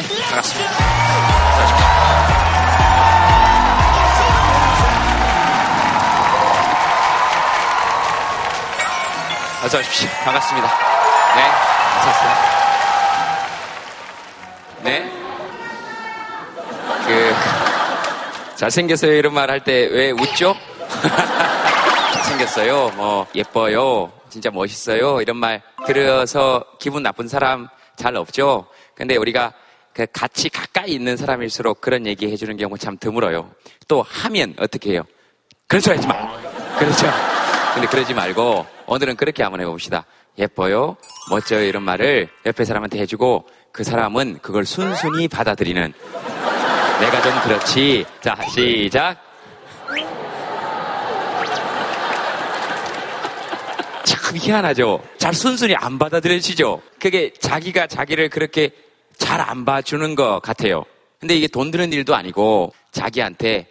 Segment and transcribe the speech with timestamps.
[0.00, 1.88] 네, 반갑습니다.
[9.64, 10.08] 어서 오십시오.
[10.24, 10.68] 반갑습니다.
[11.36, 11.42] 네,
[11.98, 12.32] 어서 오세요.
[14.82, 15.12] 네.
[17.06, 19.12] 그, 잘생겼어요.
[19.12, 20.54] 이런 말 할 때 왜 웃죠?
[22.14, 22.90] 잘생겼어요.
[22.96, 24.12] 뭐, 예뻐요.
[24.30, 25.20] 진짜 멋있어요.
[25.22, 28.66] 이런 말 들어서 기분 나쁜 사람 잘 없죠?
[28.94, 29.54] 근데 우리가 그
[30.06, 33.50] 같이 가까이 있는 사람일수록 그런 얘기 해주는 경우 참 드물어요.
[33.86, 35.02] 또 하면 어떻게 해요?
[35.66, 36.78] 그런 소리 하지 마.
[36.78, 37.06] 그렇죠.
[37.74, 40.06] 근데 그러지 말고 오늘은 그렇게 한번 해봅시다.
[40.38, 40.96] 예뻐요,
[41.30, 45.92] 멋져요 이런 말을 옆에 사람한테 해주고 그 사람은 그걸 순순히 받아들이는
[47.00, 48.04] 내가 좀 그렇지.
[48.20, 49.16] 자, 시작.
[54.04, 55.02] 참 희한하죠.
[55.18, 56.82] 잘 순순히 안 받아들여지죠.
[56.98, 58.70] 그게 자기가 자기를 그렇게
[59.18, 60.84] 잘 안 봐주는 것 같아요.
[61.20, 63.68] 근데 이게 돈 드는 일도 아니고 자기한테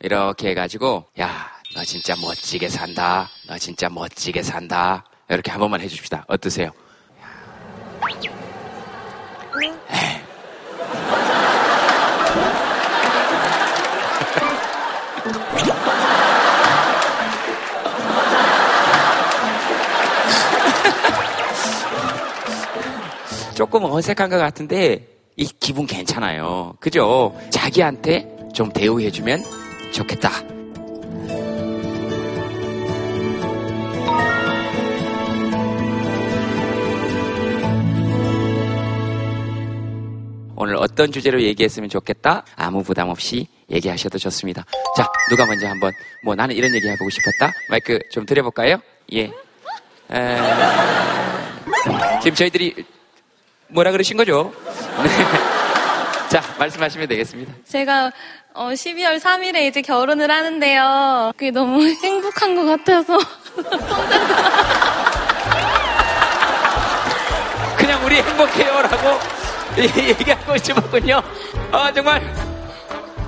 [0.00, 3.28] 이렇게 해가지고 야, 너 진짜 멋지게 산다.
[3.46, 5.04] 너 진짜 멋지게 산다.
[5.28, 6.24] 이렇게 한 번만 해줍시다.
[6.28, 6.70] 어떠세요?
[23.54, 26.74] 조금 어색한 것 같은데 이 기분 괜찮아요.
[26.80, 27.34] 그죠?
[27.50, 29.42] 자기한테 좀 대우해주면
[29.92, 30.30] 좋겠다.
[40.56, 42.44] 오늘 어떤 주제로 얘기했으면 좋겠다?
[42.56, 44.64] 아무 부담 없이 얘기하셔도 좋습니다.
[44.96, 45.92] 자, 누가 먼저 한번,
[46.24, 47.52] 뭐 나는 이런 얘기 해보고 싶었다?
[47.68, 48.78] 마이크 좀 드려볼까요?
[49.12, 49.24] 예.
[49.24, 50.38] 에...
[52.22, 52.93] 지금 저희들이
[53.68, 54.52] 뭐라 그러신 거죠?
[55.02, 55.08] 네.
[56.28, 57.52] 자, 말씀하시면 되겠습니다.
[57.68, 58.10] 제가
[58.54, 61.32] 어, 12월 3일에 이제 결혼을 하는데요.
[61.36, 63.18] 그게 너무 행복한 것 같아서.
[67.76, 69.18] 그냥 우리 행복해요라고
[69.76, 71.20] 얘기하고 싶었군요.
[71.72, 72.22] 아, 정말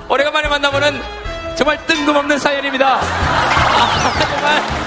[0.08, 1.02] 오래간만에 만나보는
[1.56, 3.00] 정말 뜬금없는 사연입니다.
[3.00, 4.85] 아, 정말.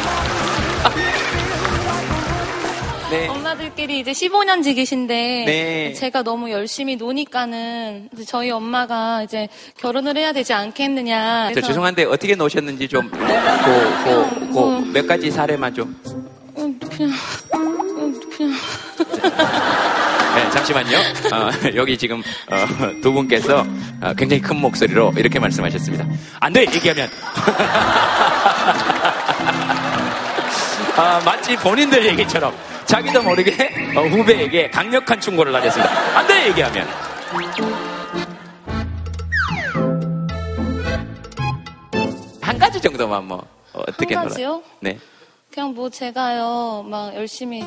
[3.09, 3.27] 네.
[3.27, 5.93] 엄마들끼리 이제 15년 지기신데 네.
[5.93, 9.47] 제가 너무 열심히 노니까는 저희 엄마가 이제
[9.77, 11.51] 결혼을 해야 되지 않겠느냐.
[11.55, 13.17] 저 죄송한데 어떻게 노셨는지 좀, 고,
[14.03, 15.99] 고, 고, 몇 가지 사례만 좀.
[16.53, 17.11] 어, 그냥
[17.51, 17.57] 어,
[18.37, 18.53] 그냥
[20.35, 20.97] 네, 잠시만요.
[20.99, 22.21] 어, 여기 지금
[22.51, 22.67] 어,
[23.01, 23.65] 두 분께서
[24.01, 26.05] 어, 굉장히 큰 목소리로 이렇게 말씀하셨습니다.
[26.39, 26.61] 안 돼!
[26.61, 27.09] 얘기하면.
[30.95, 32.53] 아, 마치 본인들 얘기처럼
[32.89, 33.51] 자기도 모르게
[33.95, 36.17] 어, 후배에게 강력한 충고를 하셨습니다.
[36.17, 36.47] 안 돼!
[36.47, 36.87] 얘기하면.
[42.41, 43.37] 한 가지 정도만 뭐
[43.73, 44.63] 어, 어떻게 한 놀아- 가지요?
[44.79, 44.97] 네.
[45.53, 47.63] 그냥 뭐 제가요 막 열심히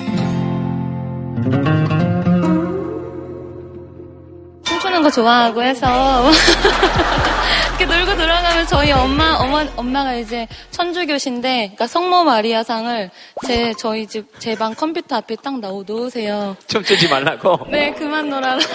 [4.92, 6.30] 춤추는 거 좋아하고 해서
[7.78, 13.10] 이렇게 놀고 돌아가면 저희 엄마 엄마 엄마가 이제 천주교신데 그러니까 성모 마리아상을
[13.46, 16.56] 제 저희 집 제 방 컴퓨터 앞에 딱 넣어 놓으세요.
[16.66, 17.58] 춤추지 말라고.
[17.72, 18.58] 네 그만 놀아라.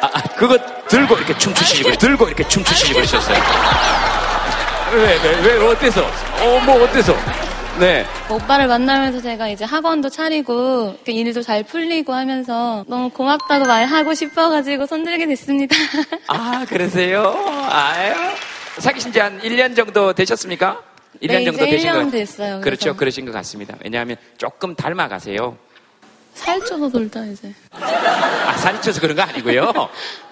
[0.00, 0.56] 아, 아, 그거
[0.88, 1.96] 들고 이렇게 춤추시지 그래.
[1.96, 3.36] 들고 이렇게 춤추시지 그러셨어요.
[4.92, 6.00] 왜, 왜, 왜, 어때서?
[6.02, 7.12] 어, 뭐, 어때서?
[7.78, 8.06] 네.
[8.30, 15.26] 오빠를 만나면서 제가 이제 학원도 차리고 일도 잘 풀리고 하면서 너무 고맙다고 말하고 싶어가지고 손들게
[15.26, 15.76] 됐습니다.
[16.28, 17.34] 아, 그러세요?
[17.68, 18.14] 아유.
[18.78, 20.80] 사귀신 지 한 1년 정도 되셨습니까?
[21.22, 22.60] 1년 네, 정도 되신 1년 거 됐어요.
[22.60, 22.84] 그렇죠.
[22.86, 22.96] 그래서.
[22.98, 23.74] 그러신 것 같습니다.
[23.84, 25.56] 왜냐하면 조금 닮아가세요.
[26.34, 27.52] 살쪄서 돌다 이제.
[27.72, 29.72] 아, 살이 쪄서 그런 거 아니고요.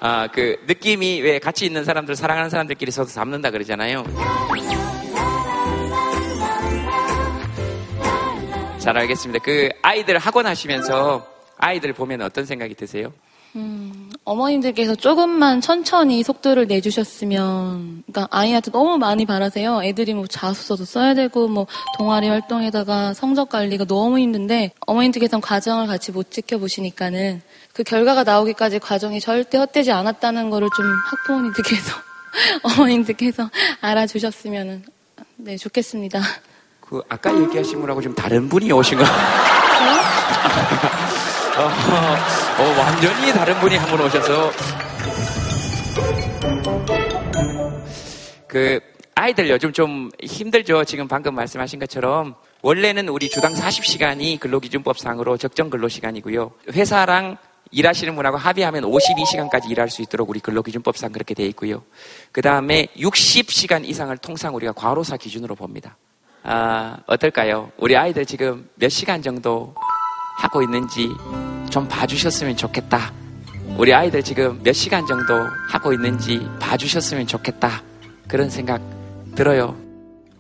[0.00, 4.05] 아, 그 느낌이 왜 같이 있는 사람들, 사랑하는 사람들끼리 서로 닮는다 그러잖아요.
[8.84, 9.42] 잘 알겠습니다.
[9.42, 13.14] 그 아이들 학원 하시면서 아이들 보면 어떤 생각이 드세요?
[13.56, 19.82] 음, 어머님들께서 조금만 천천히 속도를 내주셨으면, 그러니까 아이한테 너무 많이 바라세요.
[19.82, 21.66] 애들이 뭐 자소서도 써야 되고, 뭐
[21.96, 27.40] 동아리 활동에다가 성적 관리가 너무 힘든데, 어머님들께서는 과정을 같이 못 지켜보시니까는
[27.72, 31.92] 그 결과가 나오기까지 과정이 절대 헛되지 않았다는 거를 좀 학부모님들께서,
[32.76, 33.48] 어머님들께서
[33.80, 34.84] 알아주셨으면,
[35.37, 36.20] 네, 좋겠습니다.
[36.88, 39.04] 그 아까 얘기하신 분하고 좀 다른 분이 오신 거.
[41.56, 41.60] 어,
[42.58, 44.50] 어, 완전히 다른 분이 한 분 오셔서
[48.48, 48.81] 그
[49.14, 50.84] 아이들 요즘 좀 힘들죠.
[50.84, 56.50] 지금 방금 말씀하신 것처럼 원래는 우리 주당 40시간이 근로기준법상으로 적정 근로시간이고요.
[56.72, 57.37] 회사랑
[57.70, 61.82] 일하시는 분하고 합의하면 52시간까지 일할 수 있도록 우리 근로기준법상 그렇게 돼 있고요.
[62.32, 65.96] 그 다음에 60시간 이상을 통상 우리가 과로사 기준으로 봅니다.
[66.46, 67.73] 아, 어떨까요?
[67.79, 69.75] 우리 아이들 지금 몇 시간 정도
[70.37, 71.08] 하고 있는지
[71.70, 73.12] 좀 봐주셨으면 좋겠다.
[73.79, 75.35] 우리 아이들 지금 몇 시간 정도
[75.70, 77.82] 하고 있는지 봐주셨으면 좋겠다.
[78.29, 78.82] 그런 생각
[79.35, 79.75] 들어요.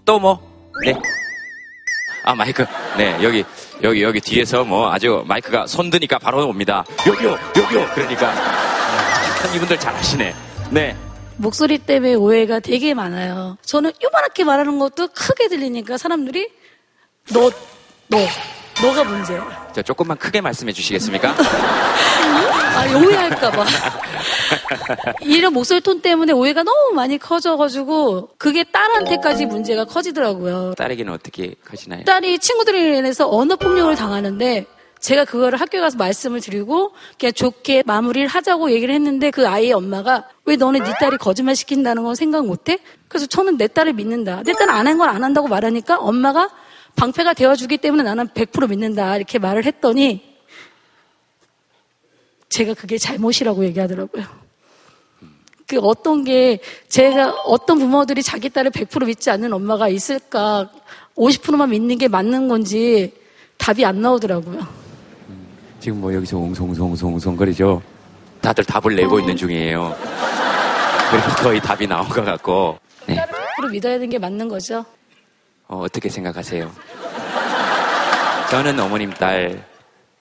[0.04, 0.38] 또 뭐?
[0.84, 0.94] 네.
[2.26, 2.64] 아, 마이크.
[2.98, 3.44] 네, 여기,
[3.82, 6.84] 여기, 여기 뒤에서 뭐 아주 마이크가 손 드니까 바로 옵니다.
[7.06, 7.86] 여기요, 여기요.
[7.94, 8.34] 그러니까.
[9.40, 10.34] 참 이분들 잘하시네.
[10.70, 10.96] 네.
[11.36, 13.56] 목소리 때문에 오해가 되게 많아요.
[13.62, 16.48] 저는 요만하게 말하는 것도 크게 들리니까 사람들이
[17.32, 17.50] 너,
[18.08, 18.18] 너,
[18.82, 19.72] 너가 문제야.
[19.72, 21.34] 자, 조금만 크게 말씀해 주시겠습니까?
[22.74, 23.64] 아, 오해할까봐.
[25.22, 30.74] 이런 목소리 톤 때문에 오해가 너무 많이 커져가지고 그게 딸한테까지 문제가 커지더라고요.
[30.76, 32.04] 딸에게는 어떻게 커지나요?
[32.04, 34.66] 딸이 친구들에 인해서 언어 폭력을 당하는데
[35.04, 40.26] 제가 그거를 학교에 가서 말씀을 드리고 그냥 좋게 마무리를 하자고 얘기를 했는데 그 아이의 엄마가
[40.46, 42.78] 왜 너네 네 딸이 거짓말 시킨다는 건 생각 못해?
[43.08, 44.42] 그래서 저는 내 딸을 믿는다.
[44.44, 46.48] 내 딸은 안 한 건 안 한다고 말하니까 엄마가
[46.96, 49.16] 방패가 되어주기 때문에 나는 100% 믿는다.
[49.18, 50.22] 이렇게 말을 했더니
[52.48, 54.24] 제가 그게 잘못이라고 얘기하더라고요.
[55.66, 60.70] 그 어떤 게 제가 어떤 부모들이 자기 딸을 100% 믿지 않는 엄마가 있을까
[61.16, 63.12] 50%만 믿는 게 맞는 건지
[63.58, 64.83] 답이 안 나오더라고요.
[65.84, 67.82] 지금 뭐 여기서 웅성웅성웅성거리죠.
[68.40, 69.94] 다들 답을 내고 있는 중이에요.
[71.10, 72.78] 그리고 거의 답이 나온 것 같고.
[73.06, 73.16] 네.
[73.60, 74.82] 100% 믿어야 되는 게 맞는 거죠.
[75.68, 76.72] 어, 어떻게 생각하세요?
[78.50, 79.62] 저는 어머님 딸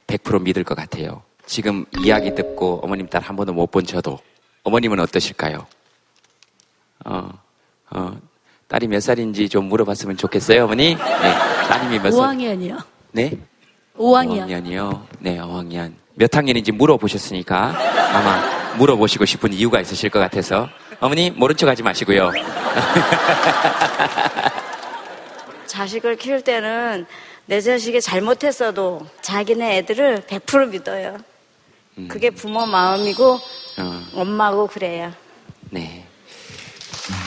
[0.07, 1.21] 100% 믿을 것 같아요.
[1.45, 4.19] 지금 이야기 듣고 어머님 딸 한 번도 못 본 저도
[4.65, 5.65] 어머님은 어떠실까요?
[7.05, 7.29] 어,
[7.89, 8.17] 어,
[8.67, 10.95] 딸이 몇 살인지 좀 물어봤으면 좋겠어요, 어머니?
[10.95, 11.33] 네,
[11.69, 12.35] 따님이 몇 살?
[12.35, 12.83] 5학년이요.
[13.13, 13.37] 네?
[13.97, 14.47] 5학년.
[14.47, 15.01] 5학년이요.
[15.19, 15.93] 네, 5학년.
[16.15, 17.75] 몇 학년인지 물어보셨으니까
[18.13, 20.69] 아마 물어보시고 싶은 이유가 있으실 것 같아서
[20.99, 22.31] 어머니 모른 척 하지 마시고요.
[25.67, 27.05] 자식을 키울 때는
[27.45, 31.17] 내 자식이 잘못했어도 자기네 애들을 100% 믿어요.
[31.97, 32.07] 음.
[32.07, 33.39] 그게 부모 마음이고
[33.79, 35.11] 어, 엄마고 그래요.
[35.69, 36.05] 네.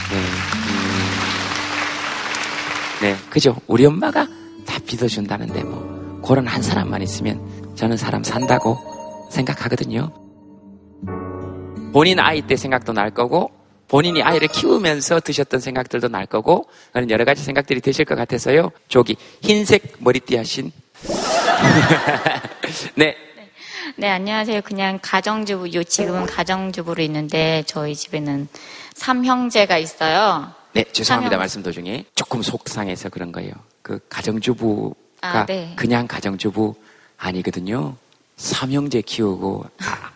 [0.09, 0.15] 네.
[0.15, 0.23] 음,
[3.01, 3.55] 네, 그죠.
[3.67, 4.25] 우리 엄마가
[4.65, 5.96] 다 믿어준다는데 뭐
[6.27, 8.77] 그런 한 사람만 있으면 저는 사람 산다고
[9.31, 10.11] 생각하거든요.
[11.93, 13.51] 본인 아이 때 생각도 날 거고
[13.87, 18.71] 본인이 아이를 키우면서 드셨던 생각들도 날 거고 그런 여러 가지 생각들이 드실 것 같아서요.
[18.89, 20.71] 저기 흰색 머리띠 하신
[22.95, 23.15] 네.
[23.95, 24.61] 네, 안녕하세요.
[24.61, 28.49] 그냥 가정주부, 요 지금은 가정주부로 있는데 저희 집에는
[28.95, 30.51] 삼형제가 있어요.
[30.73, 31.37] 네, 죄송합니다.
[31.37, 33.53] 삼형- 말씀 도중에 조금 속상해서 그런 거예요.
[33.81, 35.73] 그 가정주부 가 아, 네.
[35.75, 36.75] 그냥 가정주부
[37.17, 37.95] 아니거든요.
[38.37, 39.65] 삼형제 키우고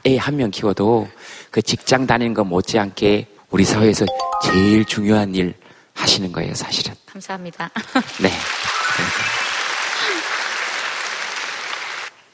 [0.05, 1.07] 애 한 명 키워도
[1.49, 4.05] 그 직장 다니는 거 못지않게 우리 사회에서
[4.43, 5.55] 제일 중요한 일
[5.93, 6.93] 하시는 거예요, 사실은.
[7.07, 7.69] 감사합니다.
[8.21, 8.31] 네.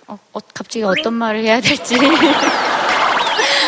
[0.07, 1.95] 어, 어, 갑자기 어떤 말을 해야 될지.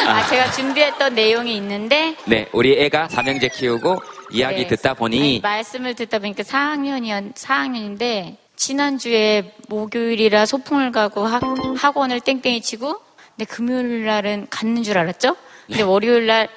[0.07, 4.01] 아, 제가 준비했던 내용이 있는데 네, 우리 애가 삼형제 키우고
[4.31, 4.67] 이야기 네.
[4.67, 11.41] 듣다 보니 아니, 말씀을 듣다 보니까 4학년이었 4학년인데 지난주에 목요일이라 소풍을 가고 학,
[11.77, 12.99] 학원을 땡땡이 치고
[13.35, 15.29] 근데 금요일 날은 갔는 줄 알았죠?
[15.31, 15.37] 네.
[15.67, 16.49] 근데 월요일 날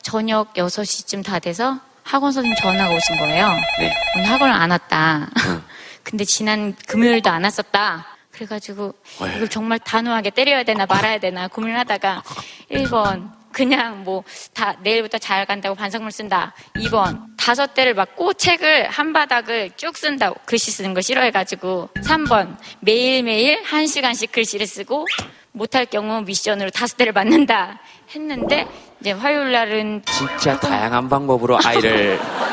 [0.00, 3.48] 저녁 6시쯤 다 돼서 학원 선생님 전화가 오신 거예요.
[3.80, 3.92] 네.
[4.16, 5.28] 오늘 학원을 안 왔다.
[5.46, 5.62] 응.
[6.04, 8.06] 근데 지난 금요일도 안 왔었다.
[8.30, 9.34] 그래가지고 왜?
[9.34, 12.22] 이걸 정말 단호하게 때려야 되나 말아야 되나 고민을 하다가
[12.70, 14.22] 1번 그냥 뭐
[14.54, 16.54] 다 내일부터 잘 간다고 반성문 쓴다.
[16.76, 23.60] 2번 다섯 대를 맞고 책을 한 바닥을 쭉 쓴다고 글씨 쓰는 거 싫어해가지고 3번 매일매일
[23.64, 25.06] 한 시간씩 글씨를 쓰고
[25.52, 27.80] 못할 경우 미션으로 다섯 대를 맞는다
[28.14, 28.66] 했는데
[29.00, 32.18] 이제 화요일 날은 진짜 다양한 방법으로 아이를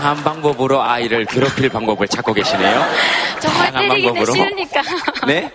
[0.00, 2.82] 다양한 방법으로 아이를 괴롭힐 방법을 찾고 계시네요.
[3.40, 4.32] 정말 때리기는 방법으로.
[4.32, 4.82] 싫으니까
[5.26, 5.52] 네?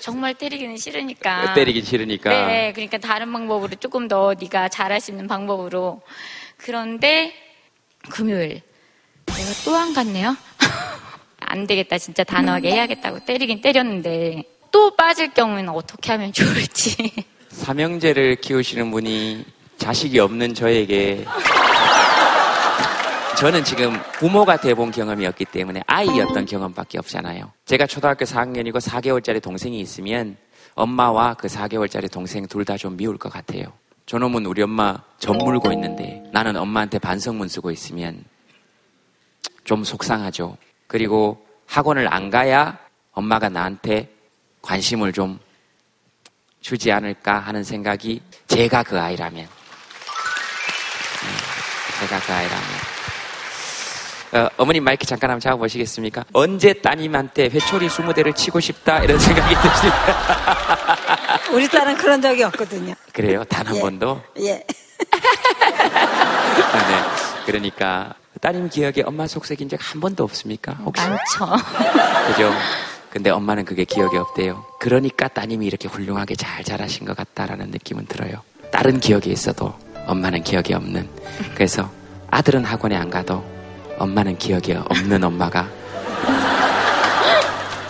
[0.00, 2.30] 정말 때리기는 싫으니까 때리기 싫으니까.
[2.30, 6.02] 네, 그러니까 다른 방법으로 조금 더 네가 잘할 수 있는 방법으로.
[6.56, 7.32] 그런데
[8.10, 8.62] 금요일
[9.26, 10.36] 내가 또 안 갔네요.
[11.40, 17.12] 안 되겠다, 진짜 단호하게 해야겠다고 때리긴 때렸는데 또 빠질 경우에는 어떻게 하면 좋을지.
[17.50, 19.44] 삼형제를 키우시는 분이
[19.78, 21.24] 자식이 없는 저에게
[23.44, 27.52] 저는 지금 부모가 돼본 경험이 없기 때문에 아이였던 경험밖에 없잖아요.
[27.66, 30.38] 제가 초등학교 4학년이고 4개월짜리 동생이 있으면
[30.74, 33.64] 엄마와 그 4개월짜리 동생 둘 다 좀 미울 것 같아요.
[34.06, 38.24] 저놈은 우리 엄마 젖 물고 있는데 나는 엄마한테 반성문 쓰고 있으면
[39.64, 40.56] 좀 속상하죠.
[40.86, 42.78] 그리고 학원을 안 가야
[43.12, 44.08] 엄마가 나한테
[44.62, 45.38] 관심을 좀
[46.62, 49.48] 주지 않을까 하는 생각이 제가 그 아이라면 음,
[52.00, 52.93] 제가 그 아이라면
[54.34, 56.24] 어, 어머님 마이크 잠깐 한번 잡아보시겠습니까?
[56.32, 60.96] 언제 따님한테 회초리 20대를 치고 싶다 이런 생각이 드십니까?
[61.54, 62.94] 우리 딸은 그런 적이 없거든요.
[63.12, 63.44] 그래요?
[63.44, 63.80] 단한 예.
[63.80, 64.20] 번도?
[64.40, 64.64] 예.
[65.12, 67.02] 아, 네.
[67.46, 70.72] 그러니까 따님 기억에 엄마 속색인 적 한 번도 없습니까?
[70.84, 71.02] 혹시?
[71.06, 71.64] 많죠.
[72.28, 72.52] 그죠?
[73.10, 74.64] 근데 엄마는 그게 기억이 없대요.
[74.80, 78.42] 그러니까 따님이 이렇게 훌륭하게 잘 자라신 것 같다라는 느낌은 들어요.
[78.72, 79.72] 다른 기억이 있어도
[80.06, 81.08] 엄마는 기억이 없는.
[81.54, 81.88] 그래서
[82.30, 83.44] 아들은 학원에 안 가도
[83.98, 85.68] 엄마는 기억이 없는 엄마가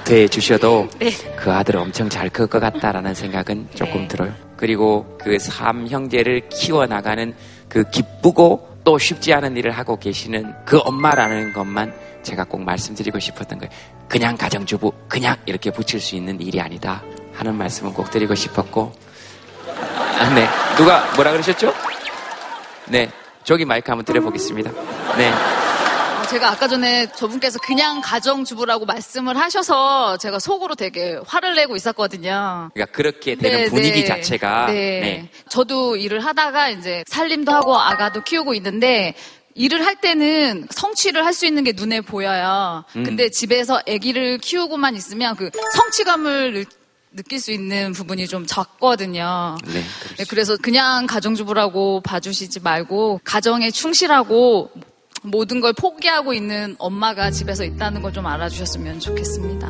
[0.04, 0.88] 돼 주셔도
[1.36, 4.08] 그 아들을 엄청 잘 클 것 같다라는 생각은 조금 네.
[4.08, 4.32] 들어요.
[4.56, 7.34] 그리고 그 삼 형제를 키워나가는
[7.68, 13.58] 그 기쁘고 또 쉽지 않은 일을 하고 계시는 그 엄마라는 것만 제가 꼭 말씀드리고 싶었던
[13.58, 13.70] 거예요.
[14.08, 18.92] 그냥 가정주부, 그냥 이렇게 붙일 수 있는 일이 아니다 하는 말씀은 꼭 드리고 싶었고.
[20.18, 20.46] 아, 네.
[20.76, 21.72] 누가 뭐라 그러셨죠?
[22.88, 23.10] 네.
[23.42, 24.70] 저기 마이크 한번 드려보겠습니다.
[25.16, 25.32] 네.
[26.24, 32.70] 어, 제가 아까 전에 저분께서 그냥 가정주부라고 말씀을 하셔서 제가 속으로 되게 화를 내고 있었거든요.
[32.72, 34.04] 그러니까 그렇게 되는 네, 분위기 네.
[34.06, 34.72] 자체가 네.
[34.72, 35.28] 네.
[35.48, 39.14] 저도 일을 하다가 이제 살림도 하고 아가도 키우고 있는데
[39.54, 42.84] 일을 할 때는 성취를 할 수 있는 게 눈에 보여요.
[42.96, 43.04] 음.
[43.04, 46.64] 근데 집에서 아기를 키우고만 있으면 그 성취감을 느-
[47.16, 49.56] 느낄 수 있는 부분이 좀 적거든요.
[49.66, 49.82] 네.
[50.18, 54.70] 네, 그래서 그냥 가정주부라고 봐주시지 말고 가정에 충실하고
[55.24, 59.66] 모든 걸 포기하고 있는 엄마가 집에서 있다는 걸 좀 알아주셨으면 좋겠습니다.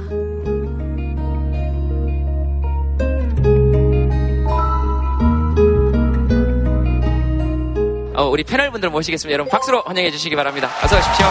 [8.17, 9.33] 어, 우리 패널 분들 모시겠습니다.
[9.33, 10.71] 여러분 박수로 환영해 주시기 바랍니다.
[10.83, 11.27] 어서 오십시오.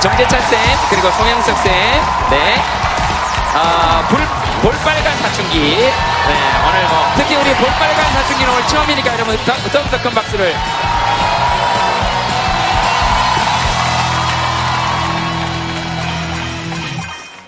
[0.00, 0.58] 정재찬 쌤
[0.90, 1.72] 그리고 송영석 쌤,
[2.30, 2.54] 네,
[3.54, 4.20] 아, 불
[4.62, 5.88] 볼빨간 사춘기, 네,
[6.68, 10.54] 오늘 뭐 특히 우리 볼빨간 사춘기는 오늘 처음이니까 여러분 더, 더욱더 큰 박수를.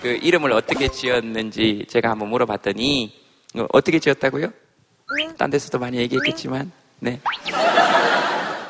[0.01, 3.13] 그 이름을 어떻게 지었는지 제가 한번 물어봤더니
[3.55, 4.51] 어, 어떻게 지었다고요?
[5.37, 7.19] 딴 데서도 많이 얘기했겠지만, 네.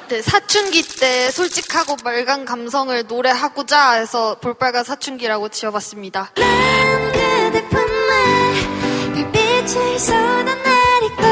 [0.10, 6.32] 네, 사춘기 때 솔직하고 맑은 감성을 노래하고자 해서 볼빨간 사춘기라고 지어봤습니다.
[6.34, 11.24] 그대 품에 별빛을 쏟아내리고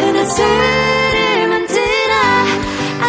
[0.00, 2.14] 은하수를 만들어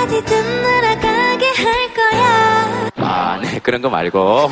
[0.03, 4.49] 어디든 날아가게 할 거야 아, 네, 그런 거 말고.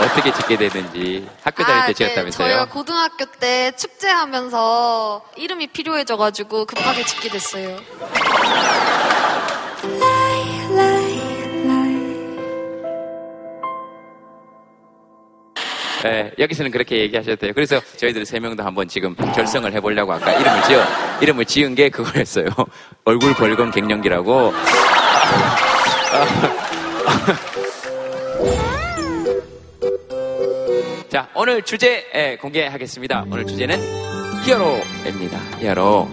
[0.00, 2.48] 어떻게 짓게 됐는지 학교 다닐 때 네, 지었다면서요?
[2.48, 7.76] 저희가 고등학교 때 축제하면서 이름이 필요해져가지고 급하게 짓게 됐어요.
[16.04, 17.52] 네, 여기서는 그렇게 얘기하셨대요.
[17.54, 20.84] 그래서 저희들 세 명도 한번 지금 결성을 해보려고 아까 이름을 지어,
[21.20, 22.46] 이름을 지은 게 그거였어요.
[23.04, 24.52] 얼굴 벌건 갱년기라고.
[31.18, 33.24] 자, 오늘 주제 예, 공개하겠습니다.
[33.28, 33.76] 오늘 주제는
[34.44, 35.58] 히어로입니다.
[35.58, 36.08] 히어로.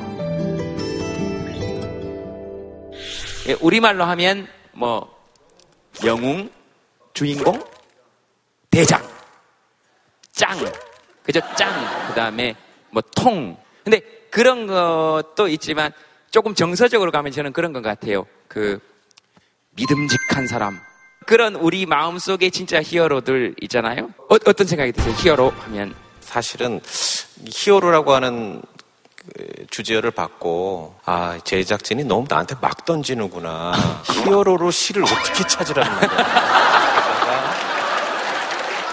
[3.50, 5.16] 예, 우리말로 하면 뭐
[6.04, 6.50] 영웅,
[7.14, 7.64] 주인공,
[8.72, 9.00] 대장,
[10.32, 10.58] 짱,
[11.22, 11.40] 그죠?
[11.56, 11.72] 짱.
[12.08, 12.56] 그 다음에
[12.90, 13.56] 뭐 통.
[13.84, 14.00] 근데
[14.32, 15.92] 그런 것도 있지만
[16.32, 18.26] 조금 정서적으로 가면 저는 그런 것 같아요.
[18.48, 18.80] 그
[19.76, 20.80] 믿음직한 사람.
[21.25, 24.10] 그런 우리 마음속에 진짜 히어로들 있잖아요.
[24.29, 25.13] 어, 어떤 생각이 드세요?
[25.17, 25.96] 히어로 하면.
[26.22, 26.82] 사실은
[27.48, 28.62] 히어로라고 하는
[29.34, 33.74] 그 주제어를 받고 아 제작진이 너무 나한테 막 던지는구나.
[34.24, 36.10] 히어로로 시를 어떻게 찾으라는 거야?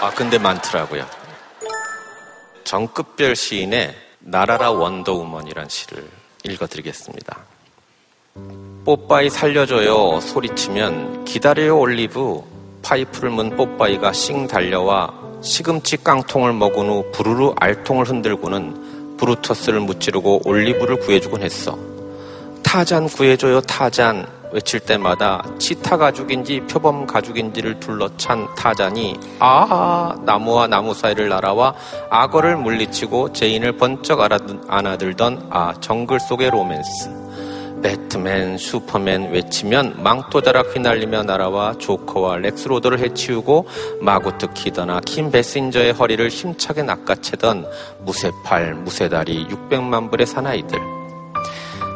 [0.01, 1.05] 아 근데 많더라고요.
[2.63, 6.09] 정끝별 시인의 나라라 원더우먼이란 시를
[6.45, 7.37] 읽어드리겠습니다
[8.83, 12.41] 뽀빠이 살려줘요 소리치면 기다려요 올리브.
[12.81, 20.99] 파이프를 문 뽀빠이가 씩 달려와 시금치 깡통을 먹은 후 부르르 알통을 흔들고는 브루터스를 무찌르고 올리브를
[20.99, 21.77] 구해주곤 했어.
[22.63, 24.27] 타잔 구해줘요 타잔.
[24.51, 31.73] 외칠 때마다 치타 가죽인지 표범 가죽인지를 둘러찬 타잔이 아 나무와 나무 사이를 날아와
[32.11, 34.19] 악어를 물리치고 제인을 번쩍
[34.67, 37.22] 안아들던 아 정글 속의 로맨스
[37.83, 43.67] 배트맨, 슈퍼맨 외치면 망토자락 휘날리며 날아와 조커와 렉스 루터를 해치우고
[44.01, 47.67] 마고 키더나 킴 베이싱어의 허리를 힘차게 낚아채던
[47.99, 50.79] 무쇠팔, 무쇠다리 600만 불의 사나이들.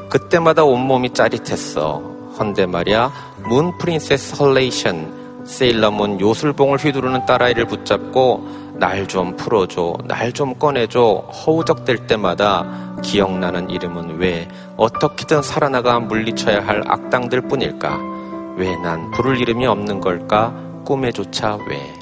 [0.09, 1.99] 그때마다 온몸이 짜릿했어.
[2.37, 3.11] 헌데 말이야,
[3.49, 11.01] 문 프린세스 헐레이션, 세일러문 요술봉을 휘두르는 딸아이를 붙잡고 날 좀 풀어줘, 날 좀 꺼내줘,
[11.33, 17.97] 허우적댈 때마다 기억나는 이름은 왜, 어떻게든 살아나가 물리쳐야 할 악당들 뿐일까?
[18.57, 20.53] 왜 난 부를 이름이 없는 걸까?
[20.85, 21.93] 꿈에조차 왜?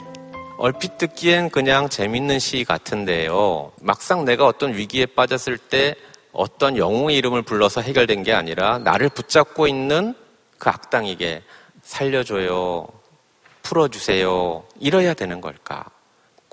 [0.58, 3.72] 얼핏 듣기엔 그냥 재밌는 시 같은데요.
[3.82, 5.96] 막상 내가 어떤 위기에 빠졌을 때
[6.32, 10.16] 어떤 영웅의 이름을 불러서 해결된 게 아니라 나를 붙잡고 있는
[10.58, 11.42] 그 악당에게
[11.82, 12.88] 살려줘요.
[13.64, 14.64] 풀어주세요.
[14.80, 15.86] 이래야 되는 걸까?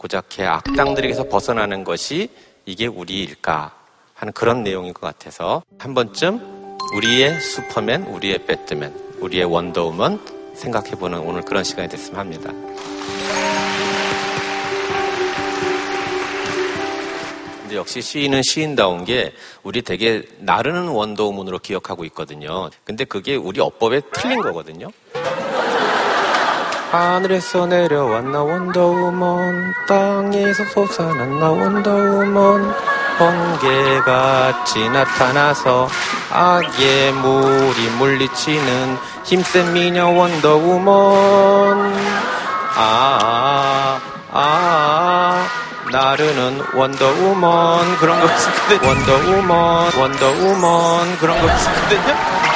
[0.03, 2.29] 고작해 악당들에게서 벗어나는 것이
[2.67, 3.79] 이게 우리일까?
[4.15, 11.43] 하는 그런 내용인 것 같아서 한 번쯤 우리의 슈퍼맨, 우리의 배트맨, 우리의 원더우먼 생각해보는 오늘
[11.43, 12.53] 그런 시간이 됐으면 합니다.
[17.63, 19.33] 근데 역시 시인은 시인다운 게
[19.65, 22.71] 우리 되게 나르는 원더우먼으로 기억하고 있거든요.
[22.85, 24.89] 근데 그게 우리 어법에 틀린 거거든요.
[26.93, 32.75] 하늘에서 내려왔나 원더우먼 땅에서 솟아났나 원더우먼.
[33.19, 35.89] 번개같이 나타나서
[36.31, 41.95] 악의 물이 물리치는 힘센 미녀 원더우먼.
[42.77, 45.47] 아, 아, 아,
[45.91, 47.97] 나르는 원더우먼.
[47.97, 51.19] 그런 거 있었거든요 원더우먼 원더우먼.
[51.21, 52.52] 그런 거 있었거든요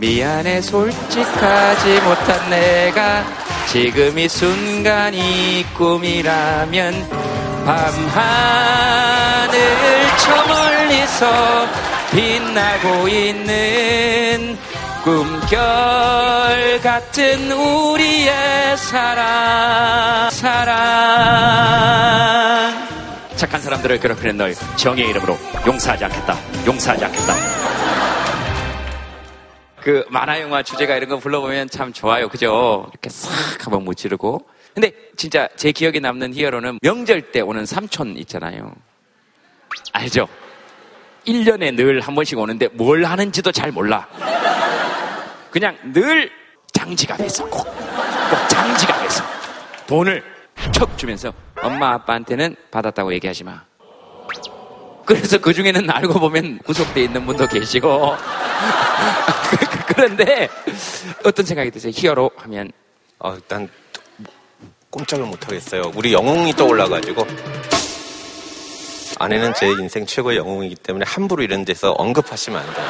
[0.00, 3.24] 미안해 솔직하지 못한 내가
[3.66, 6.94] 지금 이 순간이 꿈이라면
[7.66, 7.98] 밤하늘
[10.18, 11.66] 저 멀리서
[12.12, 14.56] 빛나고 있는
[15.02, 20.78] 꿈결 같은 우리의 사랑 사랑.
[23.34, 25.36] 착한 사람들을 괴롭히는 널 정의의 이름으로
[25.66, 26.36] 용서하지 않겠다.
[26.66, 27.57] 용서하지 않겠다
[29.88, 32.28] 그 만화 영화 주제가 이런 거 불러보면 참 좋아요.
[32.28, 32.86] 그죠?
[32.92, 34.46] 이렇게 싹 한번 무찌르고.
[34.74, 38.74] 근데 진짜 제 기억에 남는 히어로는 명절 때 오는 삼촌 있잖아요.
[39.94, 40.28] 알죠?
[41.26, 44.06] 1년에 늘 한 번씩 오는데 뭘 하는지도 잘 몰라.
[45.50, 46.30] 그냥 늘
[46.74, 49.24] 장지갑에서 꼭, 꼭 장지갑에서
[49.86, 50.22] 돈을
[50.70, 53.62] 척 주면서 엄마 아빠한테는 받았다고 얘기하지 마.
[55.06, 58.14] 그래서 그 중에는 알고 보면 구속돼 있는 분도 계시고
[59.88, 60.48] 그런데
[61.24, 61.92] 어떤 생각이 드세요?
[61.94, 62.70] 히어로 하면
[63.18, 63.68] 어, 일단
[64.90, 65.92] 꼼짝을 못 하겠어요.
[65.94, 67.26] 우리 영웅이 떠올라가지고
[69.18, 72.86] 아내는 제 인생 최고의 영웅이기 때문에 함부로 이런 데서 언급하시면 안 돼요.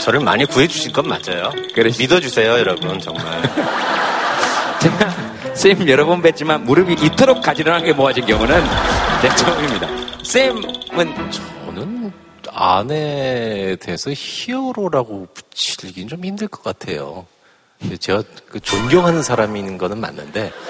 [0.00, 1.50] 저를 많이 구해주실 건 맞아요.
[1.74, 1.90] 그래.
[1.98, 3.42] 믿어주세요, 여러분 정말.
[4.80, 8.64] 제가 쌤 여러 번 뵀지만 무릎이 이토록 가지런하게 게 모아진 경우는
[9.22, 9.88] 내 처음입니다.
[10.22, 11.06] 쌤은
[11.66, 12.12] 저는
[12.52, 17.26] 아내에 대해서 히어로라고 붙이긴 좀 힘들 것 같아요.
[17.98, 20.52] 제가 그 존경하는 사람인 거는 맞는데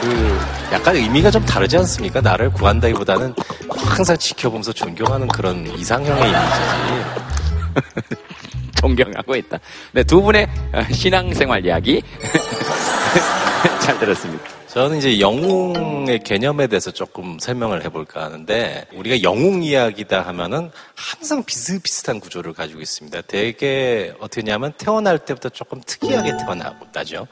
[0.00, 0.40] 그
[0.72, 2.20] 약간 의미가 좀 다르지 않습니까?
[2.20, 3.34] 나를 구한다기보다는
[3.68, 8.20] 항상 지켜보면서 존경하는 그런 이상형의 이미지지.
[8.80, 9.58] 존경하고 있다.
[9.92, 10.48] 네, 두 분의
[10.92, 12.02] 신앙생활 이야기
[13.80, 14.59] 잘 들었습니다.
[14.70, 22.20] 저는 이제 영웅의 개념에 대해서 조금 설명을 해볼까 하는데 우리가 영웅 이야기다 하면은 항상 비슷비슷한
[22.20, 23.22] 구조를 가지고 있습니다.
[23.22, 27.26] 되게 어떻게 냐면 태어날 때부터 조금 특이하게 태어나고 나죠.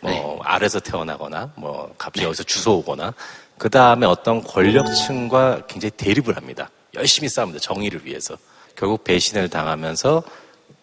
[0.00, 0.38] 뭐 네.
[0.44, 2.30] 아래서 태어나거나 뭐 갑자기 네.
[2.30, 3.14] 어디서 주워 오거나
[3.58, 6.70] 그 다음에 어떤 권력층과 굉장히 대립을 합니다.
[6.94, 7.58] 열심히 싸웁니다.
[7.58, 8.36] 정의를 위해서.
[8.76, 10.22] 결국 배신을 당하면서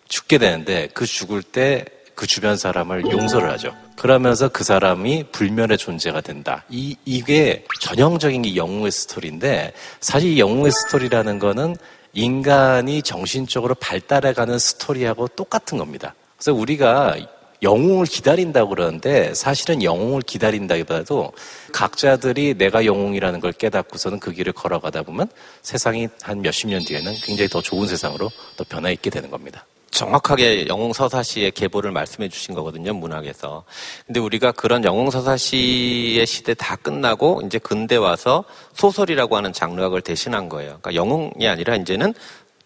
[0.09, 3.75] 죽게 되는데 그 죽을 때 그 주변 사람을 용서를 하죠.
[3.95, 6.63] 그러면서 그 사람이 불멸의 존재가 된다.
[6.69, 11.75] 이, 이게 전형적인 이 영웅의 스토리인데 사실 이 영웅의 스토리라는 거는
[12.13, 16.13] 인간이 정신적으로 발달해가는 스토리하고 똑같은 겁니다.
[16.37, 17.17] 그래서 우리가
[17.63, 21.31] 영웅을 기다린다고 그러는데 사실은 영웅을 기다린다기보다도
[21.71, 25.29] 각자들이 내가 영웅이라는 걸 깨닫고서는 그 길을 걸어가다 보면
[25.61, 29.65] 세상이 한 몇십 년 뒤에는 굉장히 더 좋은 세상으로 또 변화 있게 되는 겁니다.
[29.93, 33.63] 정확하게 영웅서사시의 계보를 말씀해 주신 거거든요, 문학에서.
[34.05, 40.79] 근데 우리가 그런 영웅서사시의 시대 다 끝나고 이제 근대 와서 소설이라고 하는 장르학을 대신한 거예요.
[40.81, 42.13] 그러니까 영웅이 아니라 이제는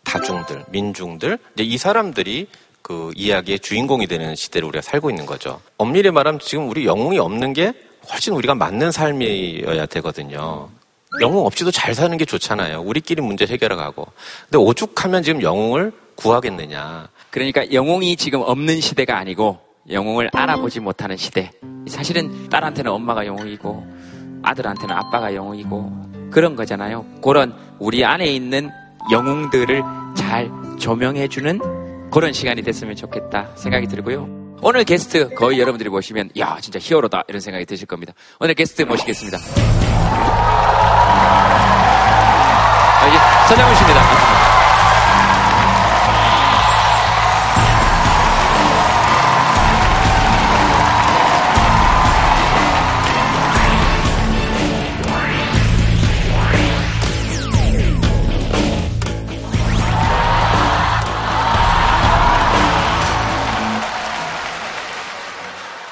[0.04, 2.48] 다중들, 민중들, 이제 이 사람들이
[2.82, 5.60] 그 이야기의 주인공이 되는 시대를 우리가 살고 있는 거죠.
[5.78, 7.74] 엄밀히 말하면 지금 우리 영웅이 없는 게
[8.10, 10.70] 훨씬 우리가 맞는 삶이어야 되거든요.
[11.20, 12.82] 영웅 없이도 잘 사는 게 좋잖아요.
[12.82, 14.08] 우리끼리 문제 해결하고.
[14.46, 17.10] 근데 오죽하면 지금 영웅을 구하겠느냐.
[17.38, 19.60] 그러니까 영웅이 지금 없는 시대가 아니고
[19.92, 21.52] 영웅을 알아보지 못하는 시대.
[21.88, 23.86] 사실은 딸한테는 엄마가 영웅이고
[24.42, 27.06] 아들한테는 아빠가 영웅이고 그런 거잖아요.
[27.22, 28.72] 그런 우리 안에 있는
[29.12, 29.84] 영웅들을
[30.16, 34.58] 잘 조명해주는 그런 시간이 됐으면 좋겠다 생각이 들고요.
[34.64, 38.14] 오늘 게스트 거의 여러분들이 보시면 야 진짜 히어로다 이런 생각이 드실 겁니다.
[38.40, 39.38] 오늘 게스트 모시겠습니다.
[43.06, 44.47] 여기 서장훈 씨입니다.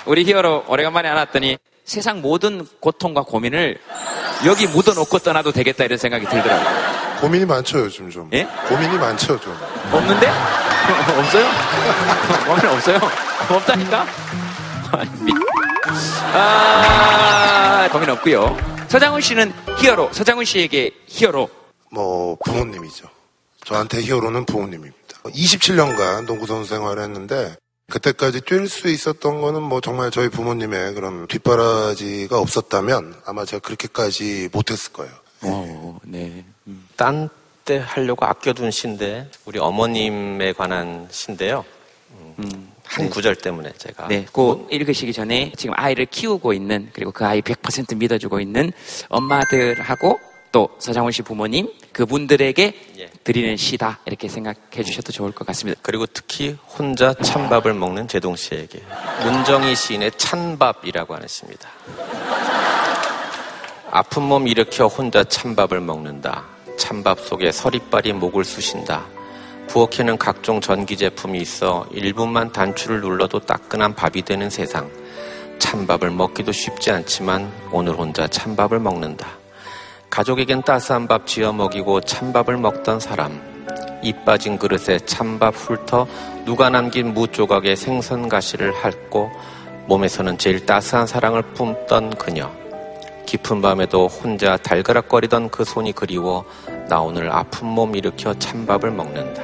[0.06, 3.78] 우리 히어로 오래간만에 안왔더니 세상 모든 고통과 고민을
[4.46, 6.96] 여기 묻어놓고 떠나도 되겠다 이런 생각이 들더라고요.
[7.22, 8.30] 고민이 많죠 요즘 좀.
[8.34, 8.48] 예?
[8.68, 9.56] 고민이 많죠 좀.
[9.92, 10.28] 없는데?
[11.18, 11.46] 없어요?
[12.46, 13.00] 고민 없어요?
[13.50, 14.06] 없다니까?
[16.34, 18.58] 아, 고민 없고요.
[18.88, 21.50] 서장훈 씨는 히어로, 서장훈 씨에게 히어로.
[21.92, 23.08] 뭐 부모님이죠.
[23.66, 24.96] 저한테 히어로는 부모님입니다.
[25.26, 27.56] 27년간 농구 선수 생활을 했는데
[27.90, 34.50] 그때까지 뛸 수 있었던 거는 뭐 정말 저희 부모님의 그런 뒷바라지가 없었다면 아마 제가 그렇게까지
[34.52, 35.14] 못했을 거예요.
[35.44, 36.44] 오, 네.
[36.96, 41.64] 딴때 하려고 아껴둔 시인데 우리 어머님에 관한 시인데요.
[42.40, 43.10] 음, 한 네.
[43.10, 47.98] 구절 때문에 제가 네, 그 읽으시기 전에 지금 아이를 키우고 있는 그리고 그 아이 100%
[47.98, 48.72] 믿어주고 있는
[49.10, 50.20] 엄마들하고
[50.56, 53.10] 또 서장훈 씨 부모님 그분들에게 예.
[53.26, 55.78] 드리는 시다 이렇게 생각해 주셔도 좋을 것 같습니다.
[55.84, 58.82] 그리고 특히 혼자 찬밥을 먹는 제동 씨에게
[59.26, 61.68] 문정희 시인의 찬밥이라고 하는 시입니다.
[63.92, 66.46] 아픈 몸 일으켜 혼자 찬밥을 먹는다.
[66.78, 69.06] 찬밥 속에 서리빨이 목을 쑤신다.
[69.68, 74.90] 부엌에는 각종 전기 제품이 있어 1분만 단추를 눌러도 따끈한 밥이 되는 세상.
[75.60, 79.44] 찬밥을 먹기도 쉽지 않지만 오늘 혼자 찬밥을 먹는다.
[80.16, 83.38] 가족에겐 따스한 밥 지어 먹이고 찬밥을 먹던 사람.
[84.02, 86.08] 입 빠진 그릇에 찬밥 훑어
[86.46, 89.30] 누가 남긴 무 조각에 생선 가시를 핥고
[89.88, 92.50] 몸에서는 제일 따스한 사랑을 뿜던 그녀.
[93.26, 96.46] 깊은 밤에도 혼자 달그락거리던 그 손이 그리워
[96.88, 99.44] 나 오늘 아픈 몸 일으켜 찬밥을 먹는다.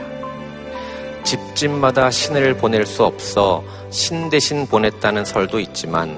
[1.25, 6.15] 집집마다 신을 보낼 수 없어 신 대신 보냈다는 설도 있지만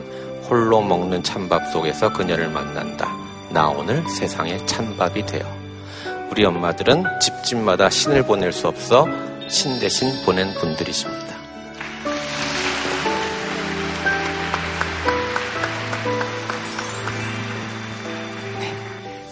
[0.48, 3.23] 홀로 먹는 찬밥 속에서 그녀를 만난다.
[3.54, 5.46] 나 오늘 세상에 찬밥이 되어.
[6.32, 9.08] 우리 엄마들은 집집마다 신을 보낼 수 없어
[9.48, 11.34] 신 대신 보낸 분들이십니다.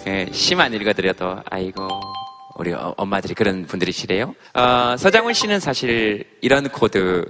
[0.07, 1.87] 예, 시만 읽어드려도 아이고
[2.55, 4.35] 우리 어- 엄마들이 그런 분들이시래요.
[4.53, 7.25] 어, 서장훈 씨는 사실 이런 코드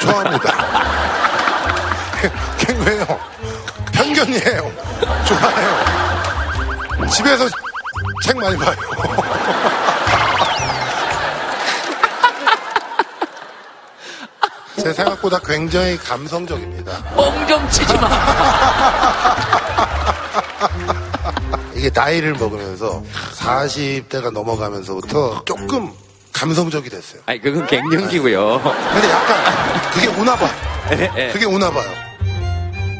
[0.00, 0.52] 좋아합니다.
[2.86, 3.51] 왜요?
[4.02, 4.72] 편견이에요.
[5.26, 5.70] 좋아해요.
[7.10, 7.48] 집에서
[8.24, 8.74] 책 많이 봐요.
[14.76, 17.04] 제 생각보다 굉장히 감성적입니다.
[17.14, 18.08] 뻥좀 치지 마.
[21.76, 23.02] 이게 나이를 먹으면서
[23.38, 25.92] 40대가 넘어가면서부터 조금
[26.32, 27.22] 감성적이 됐어요.
[27.26, 28.60] 아니 그건 갱년기고요.
[28.92, 30.50] 근데 약간 그게 오나 봐요.
[31.16, 31.28] 예.
[31.32, 32.11] 그게 오나 봐요.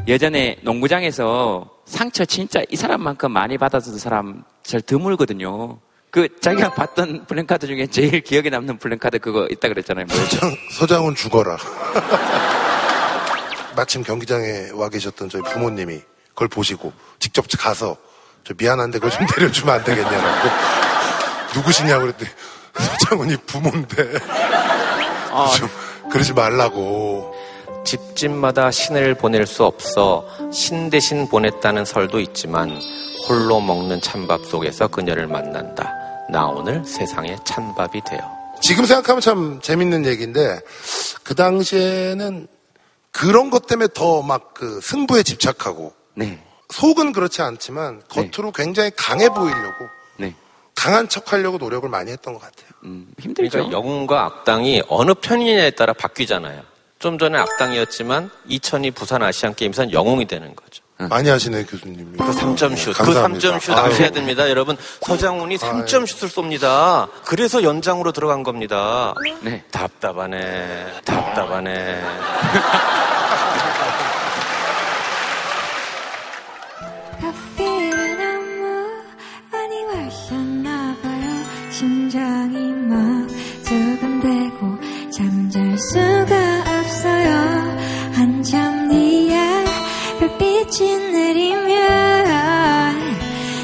[0.06, 5.78] 예전에 농구장에서 상처 진짜 이 사람만큼 많이 받아준 사람 잘 드물거든요.
[6.10, 10.06] 그 자기가 봤던 플랜카드 중에 제일 기억에 남는 플랜카드 그거 있다 그랬잖아요.
[10.08, 11.56] 서장, 서장훈 죽어라.
[13.76, 17.96] 마침 경기장에 와 계셨던 저희 부모님이 그걸 보시고 직접 가서
[18.44, 20.48] 저 미안한데 그거 좀 내려주면 안 되겠냐고
[21.54, 22.30] 누구시냐고 그랬더니
[22.74, 24.12] 서장훈이 부모인데
[25.56, 25.68] 좀
[26.10, 27.34] 그러지 말라고
[27.84, 32.80] 집집마다 신을 보낼 수 없어 신 대신 보냈다는 설도 있지만
[33.28, 35.92] 홀로 먹는 찬밥 속에서 그녀를 만난다.
[36.30, 38.20] 나 오늘 세상에 찬밥이 되어.
[38.60, 40.60] 지금 생각하면 참 재밌는 얘기인데
[41.22, 42.46] 그 당시에는
[43.10, 46.42] 그런 것 때문에 더 막 그 승부에 집착하고 네.
[46.70, 49.84] 속은 그렇지 않지만 겉으로 굉장히 강해 보이려고
[50.18, 50.34] 네.
[50.74, 52.68] 강한 척하려고 노력을 많이 했던 것 같아요.
[52.84, 53.50] 음, 힘들죠.
[53.50, 56.62] 그러니까 영웅과 악당이 어느 편이냐에 따라 바뀌잖아요.
[57.02, 60.84] 좀 전에 악당이었지만 2002 부산 아시안 게임에서는 영웅이 되는 거죠.
[61.10, 62.16] 많이 하시네 교수님이.
[62.16, 63.48] 그 3점 슛, 그 감사합니다.
[63.50, 63.72] 3점 슛.
[63.72, 64.76] 아셔야 됩니다, 여러분.
[65.00, 67.08] 서장훈이 3점 슛을 쏩니다.
[67.24, 69.14] 그래서 연장으로 들어간 겁니다.
[69.40, 69.64] 네.
[69.72, 72.02] 답답하네, 답답하네.
[81.72, 83.26] 심장이 막
[83.64, 84.78] 두근대고
[85.10, 86.41] 잠잘 수가
[90.72, 91.68] 빛이 내리면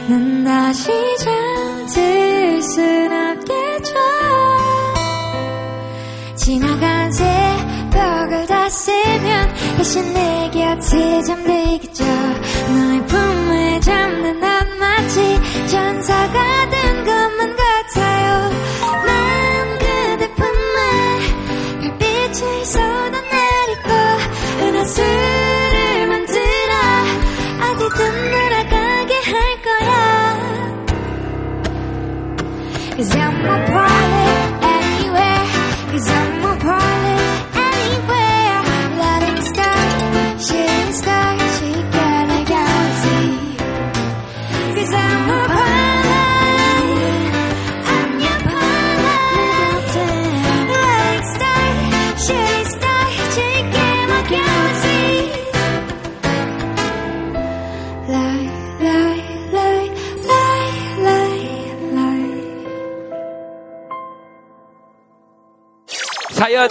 [0.09, 3.95] 난 다시 잠들 순 없겠죠.
[6.37, 8.93] 지나간 새벽을 다시
[9.79, 12.05] 다시 내 곁에 잠들겠죠.
[12.05, 17.68] 너의 품에 잠든 난 마치 천사가 된 것만 같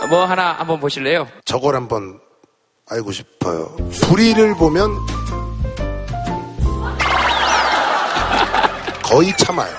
[0.10, 1.28] 뭐 하나 한번 보실래요?
[1.46, 2.20] 저걸 한번
[2.90, 3.76] 알고 싶어요.
[4.04, 4.92] 불의를 보면
[9.04, 9.74] 거의 참아요.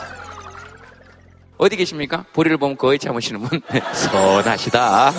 [1.59, 2.25] 어디 계십니까?
[2.33, 3.61] 보리를 보면 거의 참으시는 분.
[3.93, 5.11] 선하시다.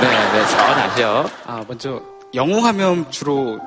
[0.00, 1.30] 네, 네, 선하죠.
[1.46, 2.02] 아, 먼저
[2.34, 3.60] 영웅하면 주로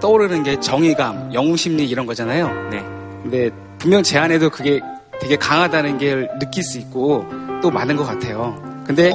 [0.00, 2.48] 떠오르는 게 정의감, 영웅심리 이런 거잖아요.
[2.70, 2.80] 네.
[3.22, 4.80] 근데 분명 제 안에도 그게
[5.20, 7.26] 되게 강하다는 걸 느낄 수 있고
[7.62, 8.54] 또 많은 것 같아요.
[8.86, 9.12] 근데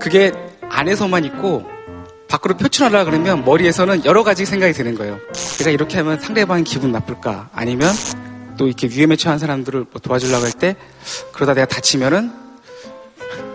[0.00, 0.32] 그게
[0.70, 1.68] 안에서만 있고
[2.28, 5.18] 밖으로 표출하려 그러면 머리에서는 여러 가지 생각이 드는 거예요.
[5.58, 7.50] 내가 이렇게 하면 상대방이 기분 나쁠까?
[7.54, 7.90] 아니면
[8.58, 10.76] 또 이렇게 위험에 처한 사람들을 뭐 도와주려고 할 때
[11.32, 12.30] 그러다 내가 다치면은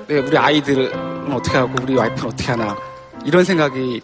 [0.08, 2.76] 네, 우리 아이들은 어떻게 하고 우리 와이프는 어떻게 하나
[3.26, 4.02] 이런 생각이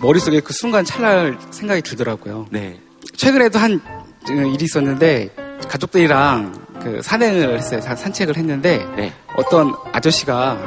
[0.00, 2.46] 머릿속에 그 순간 찰날 생각이 들더라고요.
[2.50, 2.80] 네.
[3.16, 3.80] 최근에도 한
[4.28, 5.30] 어, 일이 있었는데
[5.68, 7.80] 가족들이랑 그 산행을 했어요.
[7.80, 9.12] 산- 산책을 했는데 네.
[9.36, 10.58] 어떤 아저씨가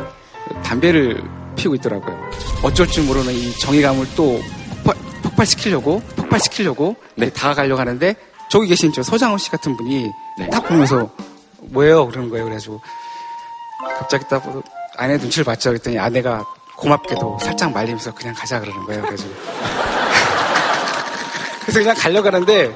[0.64, 1.22] 담배를
[1.56, 2.32] 피우고 있더라고요.
[2.64, 4.40] 어쩔 줄 모르는 이 정의감을 또
[5.24, 7.30] 폭발, 시키려고 폭발시키려고 네.
[7.30, 8.16] 다가가려고 하는데
[8.50, 10.50] 저기 계신 저 서장훈 씨 같은 분이 네.
[10.50, 11.10] 딱 보면서
[11.62, 12.08] 뭐예요?
[12.08, 12.46] 그러는 거예요.
[12.46, 12.82] 그래가지고
[14.00, 14.44] 갑자기 딱
[14.98, 15.72] 아내 눈치를 봤죠.
[15.72, 16.46] 그랬더니 아내가
[16.78, 19.02] 고맙게도 살짝 말리면서 그냥 가자 그러는 거예요.
[19.02, 19.34] 그래가지고
[21.62, 22.76] 그래서 그냥 가려고 하는데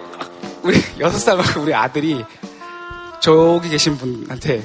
[0.64, 2.24] 우리 여섯 살 먹은 우리 아들이
[3.22, 4.64] 저기 계신 분한테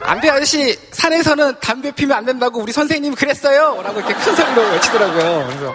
[0.00, 3.80] 안돼 아저씨 산에서는 담배 피면 안 된다고 우리 선생님이 그랬어요!
[3.82, 5.46] 라고 이렇게 큰 소리로 외치더라고요.
[5.48, 5.74] 그래서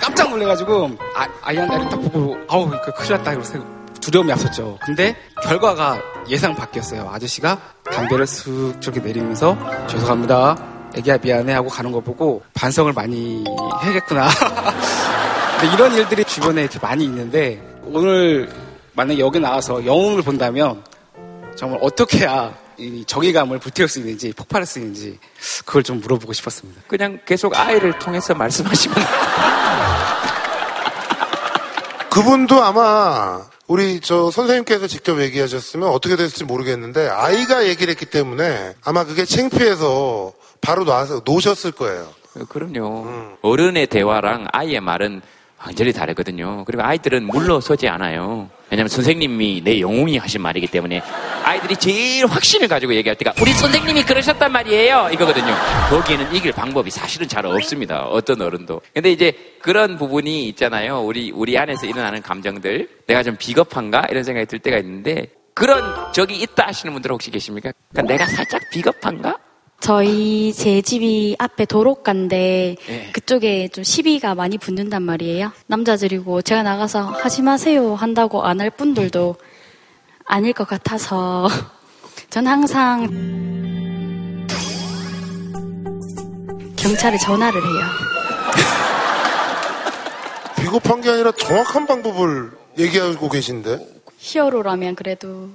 [0.00, 3.64] 깜짝 놀래가지고 아, 아이한테 딱 보고 아우 그 큰일 났다 그래서
[4.00, 4.78] 두려움이 앞섰죠.
[4.84, 7.08] 근데 결과가 예상 바뀌었어요.
[7.12, 10.56] 아저씨가 담배를 쓱 저렇게 내리면서 죄송합니다.
[10.96, 13.44] 애기야 미안해 하고 가는 거 보고 반성을 많이
[13.82, 14.28] 해야겠구나.
[15.74, 18.50] 이런 일들이 주변에 이렇게 많이 있는데 오늘
[18.94, 20.82] 만약에 여기 나와서 영웅을 본다면
[21.56, 25.18] 정말 어떻게 해야 이 정의감을 불태울 수 있는지 폭발할 수 있는지
[25.64, 26.82] 그걸 좀 물어보고 싶었습니다.
[26.88, 28.96] 그냥 계속 아이를 통해서 말씀하시면
[32.10, 39.04] 그분도 아마 우리 저 선생님께서 직접 얘기하셨으면 어떻게 됐을지 모르겠는데 아이가 얘기를 했기 때문에 아마
[39.04, 42.08] 그게 창피해서 바로 놔서 놓으셨을 거예요.
[42.48, 43.36] 그럼요.
[43.42, 45.22] 어른의 대화랑 아이의 말은
[45.64, 46.64] 완전히 다르거든요.
[46.64, 48.50] 그리고 아이들은 물러서지 않아요.
[48.70, 51.02] 왜냐면 선생님이 내 영웅이 하신 말이기 때문에
[51.44, 55.10] 아이들이 제일 확신을 가지고 얘기할 때가 우리 선생님이 그러셨단 말이에요.
[55.12, 55.54] 이거거든요.
[55.90, 58.06] 거기에는 이길 방법이 사실은 잘 없습니다.
[58.06, 58.80] 어떤 어른도.
[58.94, 61.00] 근데 이제 그런 부분이 있잖아요.
[61.02, 62.88] 우리, 우리 안에서 일어나는 감정들.
[63.06, 64.06] 내가 좀 비겁한가?
[64.10, 67.72] 이런 생각이 들 때가 있는데 그런 적이 있다 하시는 분들 혹시 계십니까?
[67.92, 69.36] 그러니까 내가 살짝 비겁한가?
[69.82, 73.10] 저희 제 집이 앞에 도로가인데 예.
[73.12, 75.50] 그쪽에 좀 시비가 많이 붙는단 말이에요.
[75.66, 79.34] 남자들이고 제가 나가서 하지 마세요 한다고 안 할 분들도
[80.24, 81.48] 아닐 것 같아서
[82.30, 83.08] 전 항상
[86.76, 87.84] 경찰에 전화를 해요.
[90.62, 93.84] 비겁한 게 아니라 정확한 방법을 얘기하고 계신데.
[94.18, 95.48] 히어로라면 그래도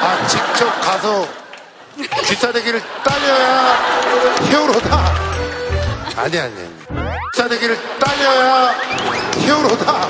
[0.00, 1.26] 아, 직접 가서
[1.96, 3.76] 뒷사대기를 따려야
[4.50, 4.96] 히어로다.
[6.16, 6.68] 아니, 아니, 아니.
[7.32, 8.74] 뒷사대기를 따려야
[9.38, 10.08] 히어로다.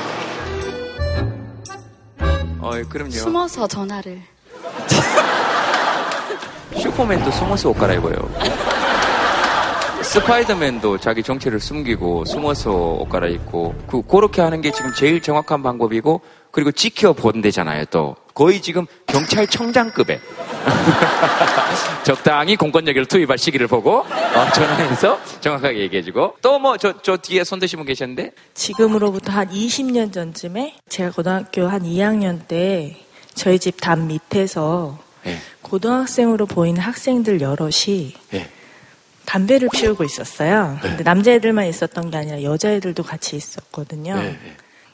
[2.59, 3.11] 어, 그럼요.
[3.11, 4.21] 숨어서 전화를
[6.77, 8.15] 슈퍼맨도 숨어서 옷 갈아입어요.
[10.01, 16.21] 스파이더맨도 자기 정체를 숨기고 숨어서 옷 갈아입고 그 그렇게 하는 게 지금 제일 정확한 방법이고
[16.51, 20.19] 그리고 지켜본대잖아요 또 거의 지금 경찰청장급에
[22.03, 27.59] 적당히 공권력을 투입할 시기를 보고 어, 전화해서 정확하게 얘기해주고 또 뭐 저 저 뒤에 손
[27.59, 32.97] 드신 분 계셨는데 지금으로부터 한 20년 전쯤에 제가 고등학교 한 2학년 때
[33.33, 35.37] 저희 집 담 밑에서 예.
[35.61, 38.49] 고등학생으로 보이는 학생들 여럿이 예.
[39.25, 40.77] 담배를 피우고 있었어요.
[40.81, 44.15] 근데 남자애들만 있었던 게 아니라 여자애들도 같이 있었거든요.
[44.15, 44.39] 네.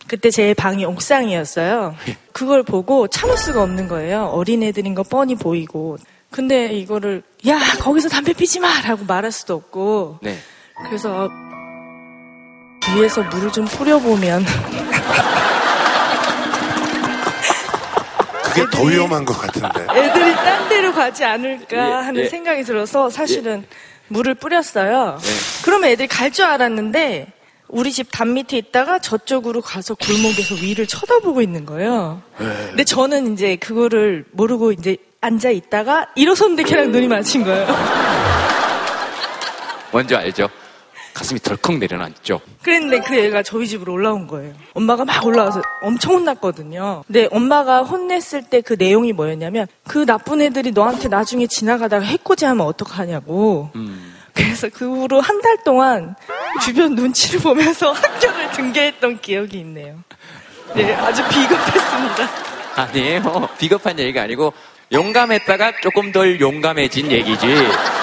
[0.07, 1.95] 그때 제 방이 옥상이었어요.
[2.33, 4.25] 그걸 보고 참을 수가 없는 거예요.
[4.25, 5.97] 어린애들인 거 뻔히 보이고.
[6.29, 10.19] 근데 이거를 야 거기서 담배 피지 마 라고 말할 수도 없고.
[10.21, 10.37] 네.
[10.85, 11.29] 그래서
[12.95, 14.43] 위에서 물을 좀 뿌려보면
[18.43, 19.85] 그게 더 위험한 것 같은데.
[19.95, 22.29] 애들이 딴 데로 가지 않을까 예, 하는 예.
[22.29, 23.65] 생각이 들어서 사실은
[24.09, 25.17] 물을 뿌렸어요.
[25.63, 27.31] 그러면 애들이 갈 줄 알았는데
[27.73, 32.21] 우리 집 담 밑에 있다가 저쪽으로 가서 골목에서 위를 쳐다보고 있는 거예요.
[32.37, 37.65] 근데 저는 이제 그거를 모르고 이제 앉아 있다가 일어섰는데 걔랑 눈이 마친 거예요.
[39.91, 40.49] 뭔지 알죠?
[41.13, 42.41] 가슴이 덜컥 내려앉죠.
[42.63, 44.53] 그랬는데 그 애가 저희 집으로 올라온 거예요.
[44.73, 47.03] 엄마가 막 올라와서 엄청 혼났거든요.
[47.07, 53.69] 근데 엄마가 혼냈을 때 그 내용이 뭐였냐면 그 나쁜 애들이 너한테 나중에 지나가다가 해코지하면 어떡하냐고.
[54.33, 56.15] 그래서 그 후로 한 달 동안
[56.63, 59.95] 주변 눈치를 보면서 학교를 등교했던 기억이 있네요.
[60.75, 62.29] 네, 아주 비겁했습니다.
[62.75, 63.49] 아니에요.
[63.59, 64.53] 비겁한 얘기가 아니고
[64.91, 67.45] 용감했다가 조금 덜 용감해진 얘기지.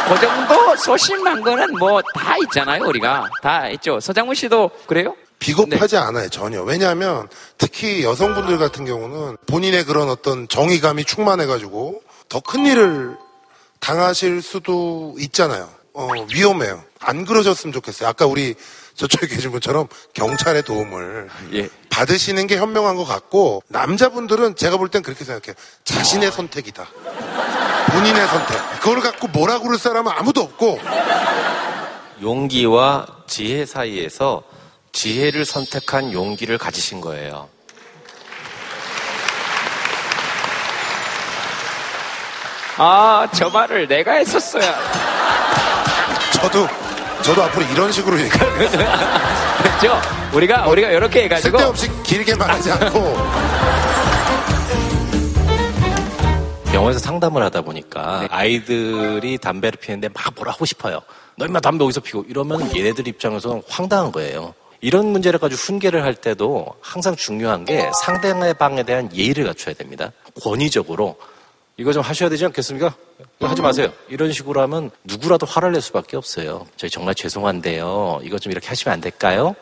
[0.09, 3.31] 그 정도 소심한 거는 뭐 다 있잖아요, 우리가.
[3.43, 3.99] 다 있죠.
[4.01, 5.15] 서장훈 씨도 그래요?
[5.39, 6.63] 비겁하지 않아요, 전혀.
[6.63, 13.17] 왜냐하면 특히 여성분들 같은 경우는 본인의 그런 어떤 정의감이 충만해가지고 더 큰 일을
[13.81, 15.69] 당하실 수도 있잖아요.
[15.95, 16.83] 어, 위험해요.
[17.01, 18.09] 안 그러셨으면 좋겠어요.
[18.09, 18.55] 아까 우리
[18.95, 21.69] 저쪽에 계신 분처럼 경찰의 도움을 예.
[21.89, 25.55] 받으시는 게 현명한 것 같고 남자분들은 제가 볼 땐 그렇게 생각해요.
[25.85, 26.87] 자신의 선택이다.
[27.93, 28.81] 본인의 선택.
[28.81, 30.79] 그걸 갖고 뭐라 그럴 사람은 아무도 없고
[32.23, 34.43] 용기와 지혜 사이에서
[34.93, 37.49] 지혜를 선택한 용기를 가지신 거예요.
[42.77, 45.20] 아, 저 말을 내가 했었어야.
[46.43, 46.67] 저도
[47.23, 48.51] 저도 앞으로 이런 식으로 얘기해요.
[49.63, 50.01] 그렇죠?
[50.33, 51.59] 우리가, 우리가 이렇게 해가지고.
[51.59, 53.01] 쓸데없이 길게 말하지 않고
[56.73, 61.01] 병원에서 상담을 하다 보니까 아이들이 담배를 피우는데 막 뭐라 하고 싶어요.
[61.37, 64.55] 너 임마 담배 어디서 피고 이러면 얘네들 입장에서는 황당한 거예요.
[64.81, 70.11] 이런 문제를 가지고 훈계를 할 때도 항상 중요한 게 상대방에 대한 예의를 갖춰야 됩니다.
[70.43, 71.19] 권위적으로
[71.81, 72.95] 이거 좀 하셔야 되지 않겠습니까?
[73.41, 73.91] 하지 마세요.
[74.11, 76.67] 이런 식으로 하면 누구라도 화를 낼 수밖에 없어요.
[76.77, 78.21] 저희 정말 죄송한데요.
[78.23, 79.55] 이거 좀 이렇게 하시면 안 될까요?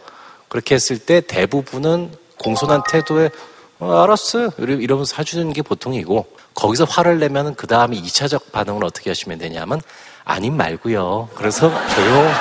[0.48, 3.30] 그렇게 했을 때 대부분은 공손한 태도에
[3.78, 4.50] 어, 알았어요.
[4.58, 9.80] 이러- 이러면서 해주는 게 보통이고 거기서 화를 내면 그 다음에 2차적 반응을 어떻게 하시면 되냐면
[10.24, 11.28] 아님 말고요.
[11.36, 12.32] 그래서 조용히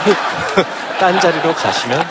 [0.99, 2.03] 딴 자리로 가시면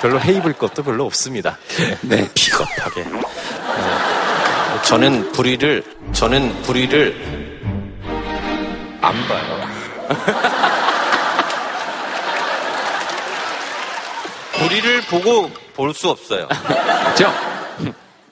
[0.00, 1.56] 별로 해입을 것도 별로 없습니다.
[2.02, 2.28] 네.
[2.34, 3.04] 비겁하게.
[4.84, 7.58] 저는 불의를 저는 불의를
[9.00, 9.68] 안 봐요.
[14.58, 16.48] 불의를 보고 볼 수 없어요.
[16.48, 17.32] 그렇죠?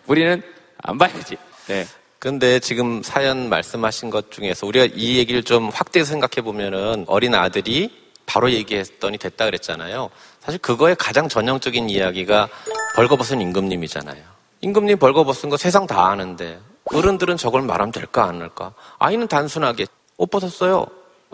[0.06, 0.42] 우리는
[0.82, 1.36] 안 봐야지.
[1.68, 1.86] 네.
[2.18, 7.90] 근데 지금 사연 말씀하신 것 중에서 우리가 이 얘기를 좀 확대해서 생각해 보면은 어린 아들이
[8.26, 10.10] 바로 얘기했더니 됐다 그랬잖아요.
[10.40, 12.48] 사실 그거의 가장 전형적인 이야기가
[12.96, 14.35] 벌거벗은 임금님이잖아요.
[14.60, 16.58] 임금님 벌거벗은 거 세상 다 아는데
[16.92, 18.72] 어른들은 저걸 말하면 될까 안 할까?
[18.98, 20.86] 아이는 단순하게 옷 벗었어요.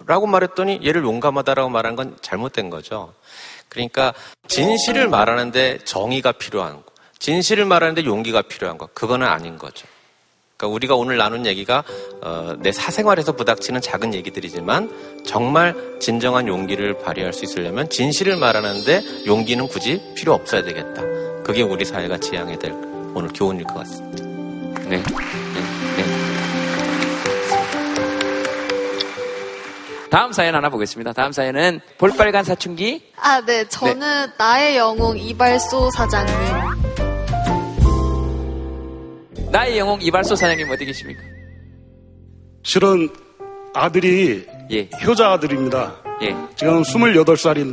[0.07, 3.13] 라고 말했더니 얘를 용감하다라고 말한 건 잘못된 거죠.
[3.69, 4.15] 그러니까
[4.49, 6.83] 진실을 말하는데 정의가 필요한 거,
[7.19, 9.87] 진실을 말하는데 용기가 필요한 거, 그거는 아닌 거죠.
[10.57, 11.83] 그러니까 우리가 오늘 나눈 얘기가
[12.23, 19.67] 어, 내 사생활에서 부닥치는 작은 얘기들이지만 정말 진정한 용기를 발휘할 수 있으려면 진실을 말하는데 용기는
[19.69, 21.03] 굳이 필요 없어야 되겠다.
[21.43, 24.25] 그게 우리 사회가 지향해야 될 오늘 교훈일 것 같습니다.
[24.89, 25.03] 네.
[30.11, 31.15] 다음 사연 하나 보겠습니다.
[31.15, 33.03] 다음 사연은 볼빨간 사춘기.
[33.17, 33.67] 아, 네.
[33.67, 36.35] 저는 나의 영웅 이발소 사장님.
[39.51, 41.23] 나의 영웅 이발소 사장님 어디 계십니까?
[42.63, 43.09] 실은
[43.75, 44.89] 아들이 예.
[45.05, 45.97] 효자 아들입니다.
[46.23, 46.37] 예.
[46.57, 47.73] 지금 28살인데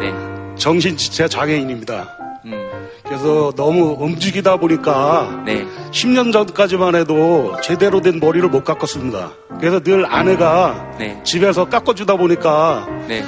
[0.00, 0.56] 네.
[0.56, 2.18] 정신지체 장애인입니다.
[2.44, 2.77] 음.
[3.04, 5.66] 그래서 너무 움직이다 보니까 네.
[5.90, 9.32] 10년 전까지만 해도 제대로 된 머리를 못 깎았습니다.
[9.58, 11.20] 그래서 늘 아내가 네.
[11.24, 13.24] 집에서 깎아주다 보니까 네.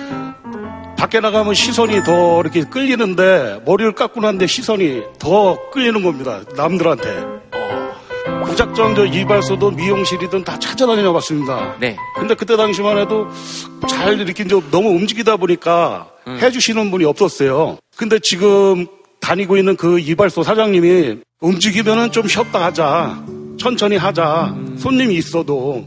[0.97, 6.41] 밖에 나가면 시선이 더 이렇게 끌리는데 머리를 깎고 난데 시선이 더 끌리는 겁니다.
[6.57, 7.41] 남들한테.
[8.45, 11.75] 무작정 저 이발소든 미용실이든 다 찾아다녀 봤습니다.
[11.81, 11.97] 네.
[12.17, 13.29] 근데 그때 당시만 해도
[13.89, 16.39] 잘 이렇게 이제 너무 움직이다 보니까 음.
[16.39, 17.79] 해주시는 분이 없었어요.
[17.97, 18.87] 근데 지금
[19.31, 23.25] 다니고 있는 그 이발소 사장님이 움직이면은 좀 쉬었다 하자.
[23.61, 24.55] 천천히 하자.
[24.57, 24.77] 음.
[24.77, 25.87] 손님이 있어도.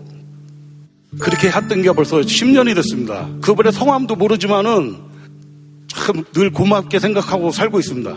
[1.20, 3.28] 그렇게 했던 게 벌써 10년이 됐습니다.
[3.42, 4.98] 그분의 성함도 모르지만은
[5.90, 8.12] 참 늘 고맙게 생각하고 살고 있습니다.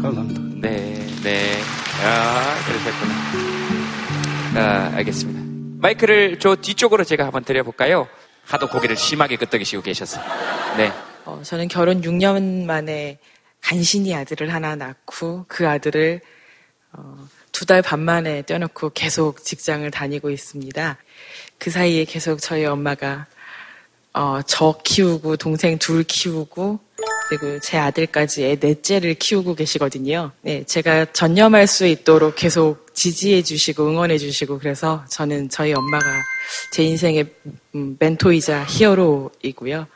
[0.00, 0.40] 감사합니다.
[0.66, 1.60] 네, 네.
[2.02, 4.64] 아, 그러셨구나.
[4.64, 5.40] 아, 알겠습니다.
[5.82, 8.08] 마이크를 저 뒤쪽으로 제가 한번 드려볼까요?
[8.46, 10.22] 하도 고개를 심하게 끄덕이시고 계셔서.
[10.78, 10.90] 네.
[11.26, 13.18] 어, 저는 결혼 6년 만에
[13.60, 16.20] 간신히 아들을 하나 낳고 그 아들을
[17.52, 20.96] 두달 반 만에 떼어놓고 계속 직장을 다니고 있습니다.
[21.58, 23.26] 그 사이에 계속 저희 엄마가
[24.14, 26.80] 어, 저 키우고 동생 둘 키우고
[27.28, 30.32] 그리고 제 아들까지 애 넷째를 키우고 계시거든요.
[30.40, 36.06] 네, 제가 전념할 수 있도록 계속 지지해 주시고 응원해 주시고 그래서 저는 저희 엄마가
[36.72, 37.34] 제 인생의
[37.74, 39.86] 음, 멘토이자 히어로이고요.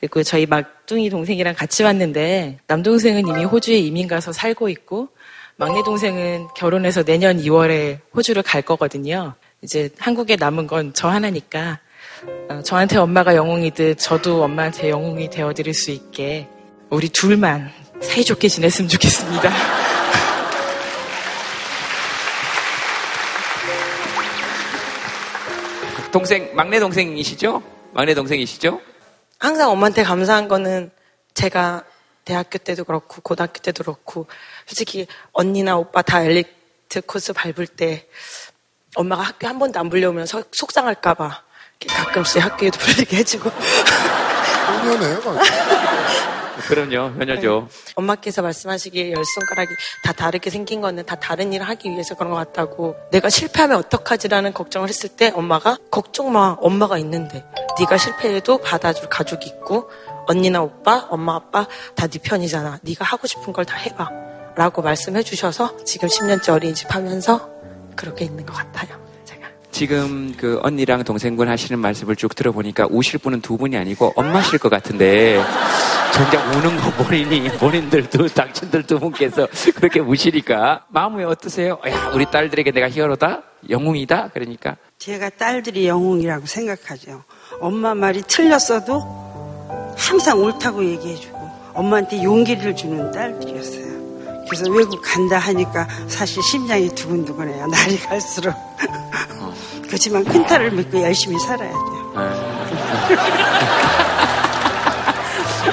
[0.00, 5.08] 그리고 저희 막 둥이 동생이랑 같이 왔는데 남동생은 이미 호주에 이민 가서 살고 있고
[5.56, 9.34] 막내 동생은 결혼해서 내년 2월에 호주를 갈 거거든요.
[9.62, 11.80] 이제 한국에 남은 건 저 하나니까
[12.48, 16.48] 어, 저한테 엄마가 영웅이듯 저도 엄마한테 영웅이 되어드릴 수 있게
[16.90, 17.70] 우리 둘만
[18.00, 19.50] 사이좋게 지냈으면 좋겠습니다.
[26.12, 27.62] 동생, 막내 동생이시죠?
[27.92, 28.80] 막내 동생이시죠?
[29.38, 30.90] 항상 엄마한테 감사한 거는
[31.34, 31.84] 제가
[32.24, 34.26] 대학교 때도 그렇고 고등학교 때도 그렇고
[34.66, 38.06] 솔직히 언니나 오빠 다 엘리트 코스 밟을 때
[38.96, 41.42] 엄마가 학교 한 번도 안 불려오면 서- 속상할까봐
[41.88, 43.50] 가끔씩 학교에도 불리게 해주고.
[43.50, 45.20] 효녀네요,
[46.68, 47.68] 그럼요, 효녀죠.
[47.94, 49.68] 엄마께서 말씀하시기에 열 손가락이
[50.04, 52.96] 다 다르게 생긴 거는 다 다른 일을 하기 위해서 그런 것 같다고.
[53.10, 57.44] 내가 실패하면 어떡하지라는 걱정을 했을 때 엄마가 걱정 마 엄마가 있는데.
[57.78, 59.90] 네가 실패해도 받아줄 가족이 있고
[60.26, 62.78] 언니나 오빠 엄마 아빠 다 네 편이잖아.
[62.82, 64.08] 네가 하고 싶은 걸 다 해봐.
[64.56, 67.50] 라고 말씀해 주셔서 지금 10년째 어린이집 하면서
[67.94, 68.96] 그렇게 있는 것 같아요
[69.70, 74.70] 지금 그 언니랑 동생분 하시는 말씀을 쭉 들어보니까 우실 분은 두 분이 아니고 엄마실 것
[74.70, 75.42] 같은데
[76.16, 81.78] 정작 우는 거 본인이 본인들도 당신들 두 분께서 그렇게 우시니까 마음이 어떠세요?
[81.86, 87.22] 야 우리 딸들에게 내가 히어로다 영웅이다 그러니까 제가 딸들이 영웅이라고 생각하죠.
[87.60, 91.36] 엄마 말이 틀렸어도 항상 옳다고 얘기해주고
[91.74, 94.46] 엄마한테 용기를 주는 딸들이었어요.
[94.48, 97.66] 그래서 외국 간다 하니까 사실 심장이 두근두근해요.
[97.68, 98.54] 날이 갈수록.
[99.84, 102.14] 그렇지만 큰 딸을 믿고 열심히 살아야 돼요.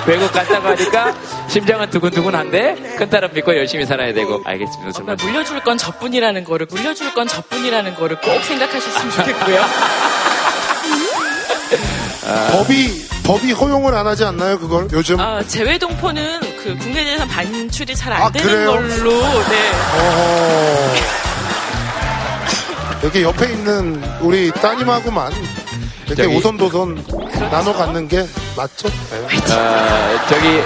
[0.06, 1.14] 외국 갔다고 하니까
[1.48, 5.02] 심장은 두근두근한데 큰 딸은 믿고 열심히 살아야 되고 알겠습니다.
[5.04, 5.26] 말인지.
[5.26, 9.66] 물려줄 건 저뿐이라는 거를 물려줄 건 저뿐이라는 거를 꼭 생각하셨으면 좋겠고요.
[12.52, 15.20] 법이 법이 허용을 안 하지 않나요 그걸 요즘?
[15.20, 18.72] 아, 재외동포는 그 국내에선 반출이 잘안 아, 되는 그래요?
[18.72, 19.72] 걸로 네.
[19.98, 20.94] 어허.
[23.06, 25.32] 여기 옆에 있는 우리 따님하고만
[26.08, 27.06] 이렇게 저기- 오선도선
[27.52, 28.26] 나눠 갖는 게
[28.56, 28.88] 맞죠?
[28.90, 29.54] 네.
[29.54, 30.62] 어, 저기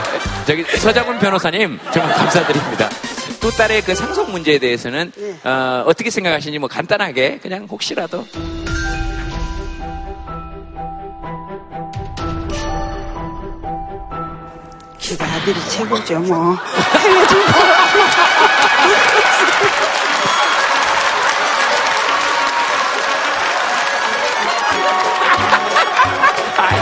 [0.45, 2.89] 저기 서장훈 변호사님 정말 감사드립니다.
[3.39, 5.11] 두 딸의 그 상속 문제에 대해서는
[5.43, 8.25] 어, 어떻게 생각하시는지 뭐 간단하게 그냥 혹시라도
[14.99, 16.55] 제가 아들이 최고죠, 뭐.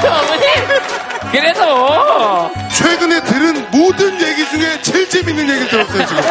[0.09, 0.45] 어머니
[1.31, 6.23] 그래도 최근에 들은 모든 얘기 중에 제일 재밌는 얘기를 들었어요 지금.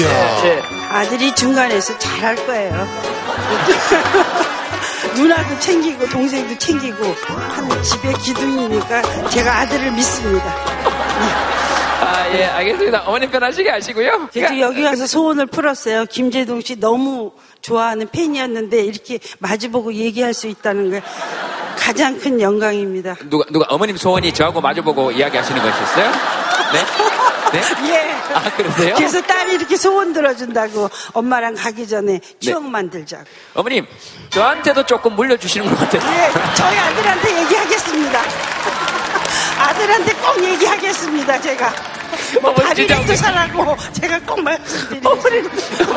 [0.00, 0.62] 이야.
[0.90, 2.86] 아들이 중간에서 잘할 거예요.
[5.16, 10.54] 누나도 챙기고 동생도 챙기고 한 집에 기둥이니까 제가 아들을 믿습니다.
[12.02, 13.02] 아 예 알겠습니다.
[13.06, 14.28] 어머님 편하시게 하시고요.
[14.32, 16.06] 그래도 여기 가서 소원을 풀었어요.
[16.06, 21.02] 김재동 씨 너무 좋아하는 팬이었는데 이렇게 마주보고 얘기할 수 있다는 게
[21.80, 23.16] 가장 큰 영광입니다.
[23.28, 26.12] 누가 누가 어머님 소원이 저하고 마주보고 이야기하시는 것이었어요?
[26.72, 26.84] 네?
[27.52, 27.62] 네?
[27.90, 28.10] 예.
[28.34, 28.94] 아 그러세요?
[28.94, 33.24] 그래서 딸이 이렇게 소원 들어준다고 엄마랑 가기 전에 추억 만들자고.
[33.54, 33.86] 어머님
[34.28, 36.02] 저한테도 조금 물려주시는 것 같아요.
[36.12, 38.20] 예, 저희 아들한테 얘기하겠습니다.
[39.58, 41.72] 아들한테 꼭 얘기하겠습니다, 제가.
[42.40, 45.96] 뭐 다리를 살라고 제가 꼭 말씀드리겠습니다.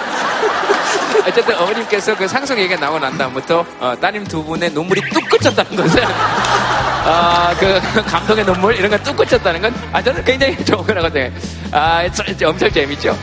[1.28, 5.76] 어쨌든 어머님께서 그 상속 얘기가 나오고 난 다음부터 어, 따님 두 분의 눈물이 뚝 그쳤다는
[5.76, 6.04] 것은
[7.06, 11.32] 아, 그 감동의 눈물 이런 거뚝 그쳤다는 건 아, 저는 굉장히 좋은 거라고 생각해요.
[11.72, 12.04] 아,
[12.48, 13.18] 엄청 재밌죠?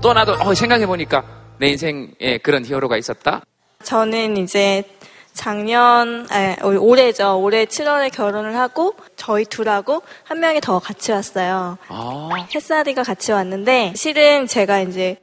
[0.00, 1.22] 또 나도 어, 생각해보니까
[1.58, 3.42] 내 인생에 그런 히어로가 있었다.
[3.82, 4.82] 저는 이제
[5.38, 7.40] 작년, 아, 올해죠.
[7.40, 11.78] 올해 7월에 결혼을 하고 저희 둘하고 한 명이 더 같이 왔어요.
[11.86, 15.16] 아, 햇살이가 같이 왔는데 실은 제가 이제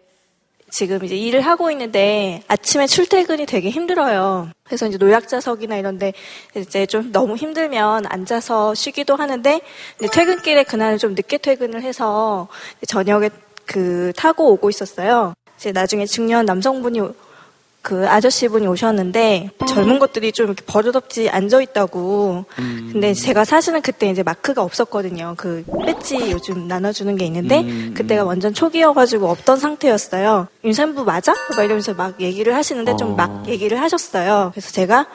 [0.69, 4.51] 지금 이제 일을 하고 있는데 아침에 출퇴근이 되게 힘들어요.
[4.63, 6.13] 그래서 이제 노약자석이나 이런데
[6.55, 9.59] 이제 좀 너무 힘들면 앉아서 쉬기도 하는데
[9.99, 12.47] 이제 퇴근길에 그날은 좀 늦게 퇴근을 해서
[12.87, 13.29] 저녁에
[13.65, 15.33] 그 타고 오고 있었어요.
[15.57, 17.01] 이제 나중에 중년 남성분이
[17.85, 22.45] 그 아저씨분이 오셨는데 젊은 것들이 좀 이렇게 버릇없이 앉아 있다고.
[22.55, 25.35] 근데 제가 사실은 그때 이제 마크가 없었거든요.
[25.37, 30.47] 그 배지 요즘 나눠주는 게 있는데 음, 그때가 완전 초기여가지고 없던 상태였어요.
[30.63, 31.35] 윤산부 맞아?
[31.55, 34.49] 막 이러면서 막 얘기를 하시는데 좀막 얘기를 하셨어요.
[34.55, 35.05] 그래서 제가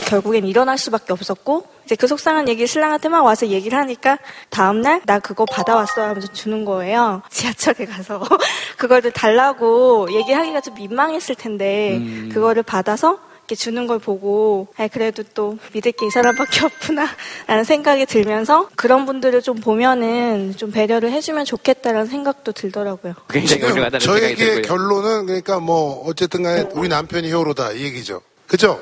[0.00, 4.16] 결국엔 일어날 수밖에 없었고 이제 그 속상한 얘기를 신랑한테 막 와서 얘기를 하니까
[4.48, 7.20] 다음날 나 그거 받아왔어 하면서 주는 거예요.
[7.30, 8.22] 지하철에 가서
[8.78, 12.30] 그거를 달라고 얘기하기가 좀 민망했을 텐데 음.
[12.32, 17.08] 그거를 받아서 이렇게 주는 걸 보고 아 그래도 또 믿을 게 이 사람밖에 없구나
[17.48, 23.14] 라는 생각이 들면서 그런 분들을 좀 보면은 좀 배려를 해주면 좋겠다라는 생각도 들더라고요.
[23.28, 24.62] 굉장히 훌륭하다는 생각이 저에게.
[24.62, 28.22] 결론은 그러니까 뭐 어쨌든 간에 우리 남편이 히어로다 이 얘기죠.
[28.50, 28.80] 그죠?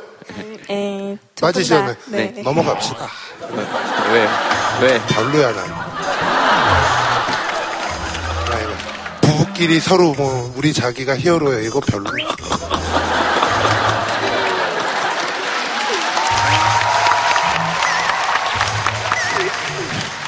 [1.41, 1.75] 맞으시죠?
[1.87, 2.33] 다, 네.
[2.35, 2.43] 네.
[2.43, 3.07] 넘어갑시다.
[4.13, 4.29] 왜?
[4.81, 5.01] 왜?
[5.09, 5.65] 별로야 난.
[8.51, 8.73] 아이고.
[9.21, 12.11] 부부끼리 서로 뭐 우리 자기가 히어로야 이거 별로.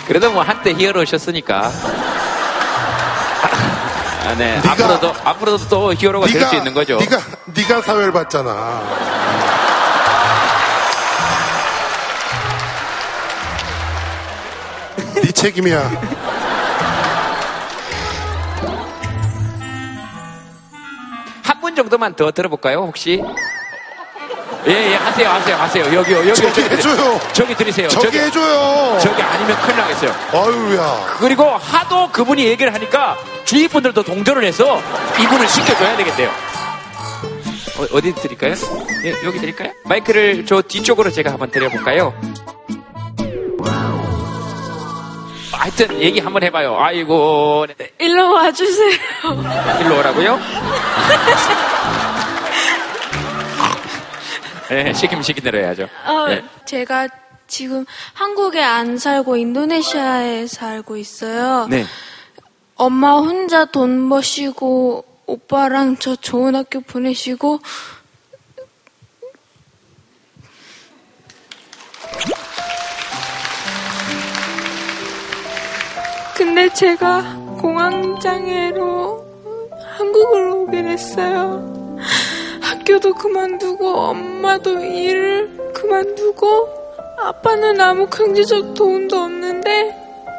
[0.06, 1.72] 그래도 뭐 한때 히어로셨으니까.
[4.26, 4.60] 아, 네.
[4.66, 6.96] 앞으로도 앞으로도 또 히어로가 될 수 있는 거죠.
[6.98, 8.50] 네가 네가 사회를 봤잖아.
[15.40, 15.90] 책임이야.
[21.42, 23.22] 한 분 정도만 더 들어볼까요, 혹시?
[24.66, 25.94] 예, 예, 하세요, 하세요, 하세요.
[25.94, 26.34] 여기요, 여기.
[26.34, 27.20] 저기 해줘요.
[27.32, 27.88] 저기 들으세요.
[27.88, 28.98] 저기 해줘요.
[29.00, 30.14] 저기 아니면 큰일 나겠어요.
[30.32, 31.16] 아유야.
[31.18, 34.80] 그리고 하도 그분이 얘기를 하니까 주위 분들도 동조를 해서
[35.22, 36.30] 이분을 시켜줘야 되겠대요.
[37.92, 38.54] 어, 디 드릴까요?
[39.04, 39.72] 예, 여기 드릴까요?
[39.84, 42.12] 마이크를 저 뒤쪽으로 제가 한번 드려볼까요?
[45.60, 46.74] 하여튼 얘기 한번 해봐요.
[46.78, 47.92] 아이고, 네.
[47.98, 48.98] 일로 와주세요.
[49.82, 50.40] 일로 오라고요?
[54.70, 55.86] 네, 시키면 시킨 대로 해야죠.
[56.06, 56.42] 어, 네.
[56.64, 57.08] 제가
[57.46, 57.84] 지금
[58.14, 61.66] 한국에 안 살고 인도네시아에 살고 있어요.
[61.68, 61.84] 네.
[62.76, 67.60] 엄마 혼자 돈 버시고 오빠랑 저 좋은 학교 보내시고
[76.60, 77.22] 근데 제가
[77.58, 79.24] 공황장애로
[79.96, 81.96] 한국으로 오게 됐어요.
[82.60, 86.68] 학교도 그만두고 엄마도 일을 그만두고
[87.16, 89.96] 아빠는 아무 경제적 도움도 없는데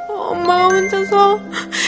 [0.09, 1.39] 엄마가 혼자서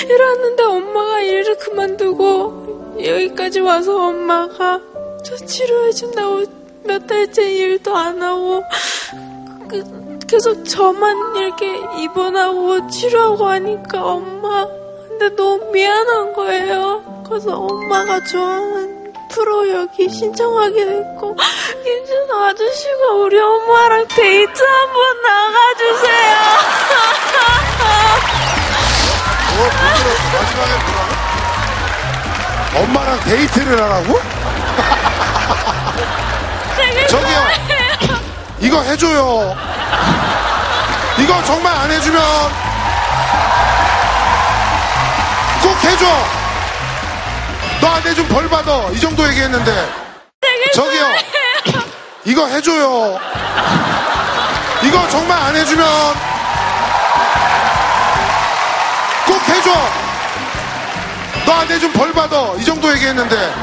[0.09, 4.81] 일하는데 엄마가 일을 그만두고 여기까지 와서 엄마가
[5.23, 6.43] 저 치료해준다고
[6.85, 8.63] 몇 달째 일도 안 하고
[9.69, 10.02] 그-
[10.33, 14.65] 계속 저만 이렇게 입원하고 치료하고 하니까 엄마
[15.07, 17.03] 근데 너무 미안한 거예요.
[17.29, 21.35] 그래서 엄마가 좋아하는 프로 여기 신청하게 됐고
[21.83, 26.37] 김준호 아저씨가 우리 엄마랑 데이트 한번 나가주세요.
[29.55, 29.67] 뭐,
[30.33, 30.73] 마지막에
[32.73, 32.81] 뭐라고?
[32.81, 34.19] 엄마랑 데이트를 하라고?
[37.07, 37.37] 저기요.
[38.61, 39.72] 이거 해줘요.
[41.19, 42.21] 이거 정말 안 해주면
[45.61, 46.05] 꼭 해줘.
[47.81, 48.87] 너 안 해주면 벌 받아.
[48.91, 49.89] 이 정도 얘기했는데.
[50.73, 51.05] 저기요.
[52.25, 53.19] 이거 해줘요.
[54.83, 55.85] 이거 정말 안 해주면
[59.27, 59.71] 꼭 해줘.
[61.45, 62.53] 너 안 해주면 벌 받아.
[62.57, 63.53] 이 정도 얘기했는데.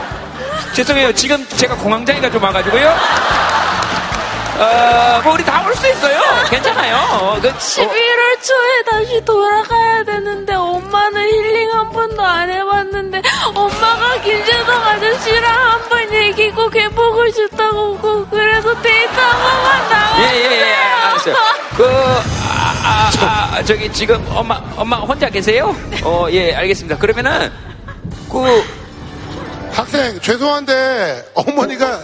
[0.74, 1.12] 죄송해요.
[1.14, 2.96] 지금 제가 공황장애가 좀 와가지고요.
[4.60, 6.20] 어, 뭐 우리 다 올 수 있어요.
[6.50, 6.96] 괜찮아요.
[7.20, 13.22] 어, 그, 어, 11월 초에 다시 돌아가야 되는데 엄마는 힐링 한 번도 안 해봤는데
[13.54, 20.22] 엄마가 김재동 아저씨랑 한 번 얘기고 개복을 줬다고 그- 그래서 데이트 한 번만 나가.
[20.22, 21.34] 예, 예, 예, 알았어요.
[21.76, 21.84] 그,
[22.48, 25.74] 아, 아, 아, 저기 지금 엄마, 엄마 혼자 계세요?
[26.04, 26.98] 어, 예, 알겠습니다.
[26.98, 27.50] 그러면은,
[28.30, 28.64] 그,
[29.72, 32.00] 학생, 죄송한데, 어머니가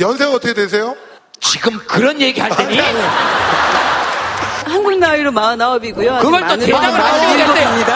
[0.00, 0.94] 연세가 어떻게 되세요?
[1.44, 2.80] 지금 그런 얘기 할 때니?
[4.66, 6.20] 한국 나이로 49이고요.
[6.20, 7.92] 그걸 또 대답을 하셔야 되는데.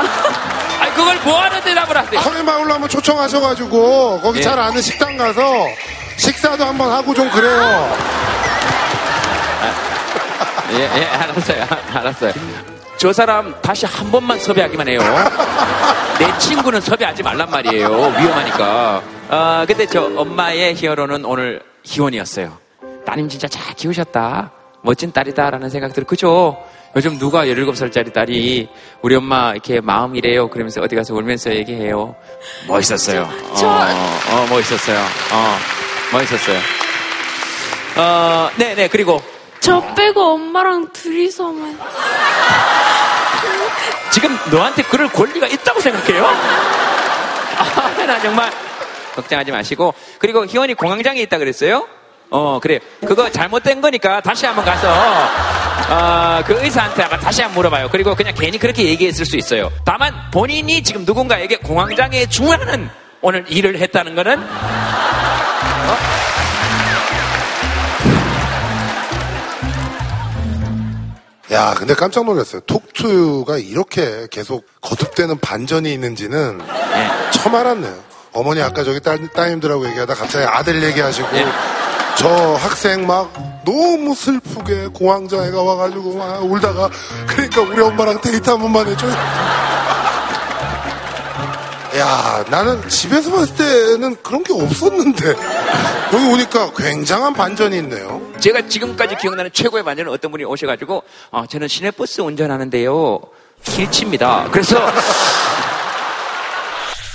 [0.81, 2.21] 아니, 그걸 뭐 하는 대답을 하세요?
[2.21, 4.43] 서해마을로 한번 초청하셔가지고, 거기 예.
[4.43, 5.67] 잘 아는 식당 가서,
[6.17, 7.97] 식사도 한번 하고 좀 그래요.
[10.73, 11.67] 예, 예, 알았어요.
[11.95, 12.33] 알았어요.
[12.99, 15.01] 저 사람 다시 한 번만 섭외하기만 해요.
[16.19, 17.89] 내 친구는 섭외하지 말란 말이에요.
[17.89, 19.03] 위험하니까.
[19.31, 22.59] 어, 근데 저 엄마의 히어로는 오늘 희원이었어요.
[23.09, 24.53] 따님 진짜 잘 키우셨다.
[24.83, 26.05] 멋진 딸이다라는 생각 들어.
[26.07, 26.63] 그죠?
[26.95, 28.69] 요즘 누가 17살짜리 딸이
[29.01, 30.51] 우리 엄마 이렇게 마음 이래요.
[30.51, 32.15] 그러면서 어디 가서 울면서 얘기해요.
[32.69, 33.27] 멋있었어요.
[33.57, 34.99] 저- 어, 어, 멋있었어요.
[34.99, 35.57] 어,
[36.13, 36.59] 멋있었어요.
[37.97, 38.89] 어, 네네.
[38.89, 39.23] 그리고
[39.61, 41.79] 저 빼고 엄마랑 둘이서만.
[44.13, 46.27] 지금 너한테 그럴 권리가 있다고 생각해요?
[46.27, 48.51] 아, 나 정말
[49.15, 51.87] 걱정하지 마시고 그리고 희원이 공황장애 있다 그랬어요?
[52.31, 54.89] 어 그래 그거 잘못된 거니까 다시 한번 가서
[55.91, 57.89] 어, 그 의사한테 아마 다시 한번 물어봐요.
[57.91, 59.73] 그리고 그냥 괜히 그렇게 얘기했을 수 있어요.
[59.85, 62.91] 다만 본인이 지금 누군가에게 공황장애에 중하는
[63.23, 64.45] 오늘 일을 했다는 거는
[71.51, 72.61] 야, 근데 깜짝 놀랐어요.
[72.67, 76.61] 톡투가 이렇게 계속 거듭되는 반전이 있는지는
[77.33, 77.97] 처음 알았네요.
[78.35, 81.29] 어머니 아까 저기 따, 따님들하고 얘기하다 갑자기 아들 얘기하시고
[82.19, 83.33] 저 학생 막
[83.65, 86.91] 너무 슬프게 공황장애가 와가지고 막 울다가
[87.29, 89.13] 그러니까 우리 엄마랑 데이트 한 번만 해줘요.
[91.97, 95.35] 야, 나는 집에서 봤을 때는 그런 게 없었는데
[96.13, 98.21] 여기 오니까 굉장한 반전이 있네요.
[98.41, 103.21] 제가 지금까지 기억나는 최고의 반전은 어떤 분이 오셔가지고 어, 저는 시내버스 운전하는데요
[103.63, 104.49] 길치입니다.
[104.51, 104.77] 그래서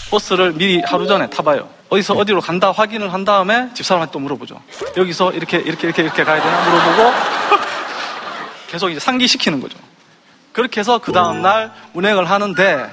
[0.10, 1.68] 버스를 미리 하루 전에 타봐요.
[1.94, 4.60] 어디서 어디로 간다 확인을 한 다음에 집사람한테 또 물어보죠.
[4.98, 7.14] 여기서 이렇게 이렇게 이렇게 이렇게 가야 되나 물어보고
[8.68, 9.78] 계속 이제 상기시키는 거죠.
[10.54, 12.90] 그렇게 해서 그 다음 날 운행을 하는데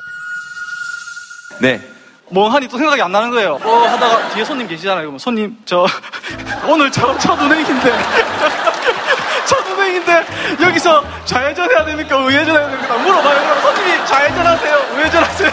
[1.62, 1.80] 네.
[2.28, 3.58] 멍하니 또 생각이 안 나는 거예요.
[3.62, 5.00] 어 하다가 뒤에 손님 계시잖아요.
[5.02, 5.86] 그러면 손님 저
[6.68, 7.92] 오늘 저 첫 운행인데
[9.48, 10.26] 첫 운행인데
[10.62, 12.18] 여기서 좌회전 해야 됩니까?
[12.18, 12.96] 우회전 해야 됩니까?
[12.98, 13.34] 물어봐요.
[13.40, 14.76] 그러면 손님이 좌회전 하세요.
[14.94, 15.50] 우회전 하세요.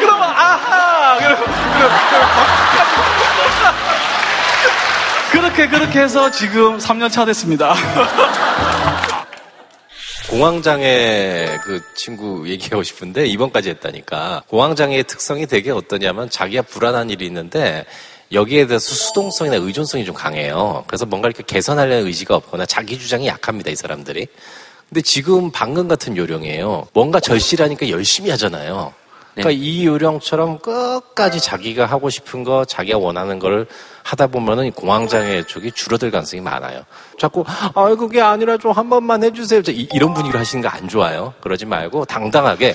[0.00, 0.87] 그러면 아하.
[1.16, 1.44] 그러고
[5.30, 7.74] 그렇게 그렇게 해서 지금 3년 차 됐습니다.
[10.30, 17.86] 공황장애 그 친구 얘기하고 싶은데 입원까지 했다니까 공황장애의 특성이 되게 어떠냐면 자기가 불안한 일이 있는데
[18.32, 20.84] 여기에 대해서 수동성이나 의존성이 좀 강해요.
[20.86, 24.26] 그래서 뭔가 이렇게 개선하려는 의지가 없거나 자기 주장이 약합니다, 이 사람들이.
[24.88, 26.88] 근데 지금 방금 같은 요령이에요.
[26.92, 28.92] 뭔가 절실하니까 열심히 하잖아요.
[29.42, 33.66] 그러니까 이 요령처럼 끝까지 자기가 하고 싶은 거, 자기가 원하는 걸
[34.02, 36.82] 하다 보면은 공황장애 쪽이 줄어들 가능성이 많아요.
[37.18, 39.62] 자꾸 아 그게 아니라 좀 한 번만 해주세요.
[39.62, 41.34] 저 이, 런 분위기로 하시는 거 안 좋아요.
[41.40, 42.74] 그러지 말고 당당하게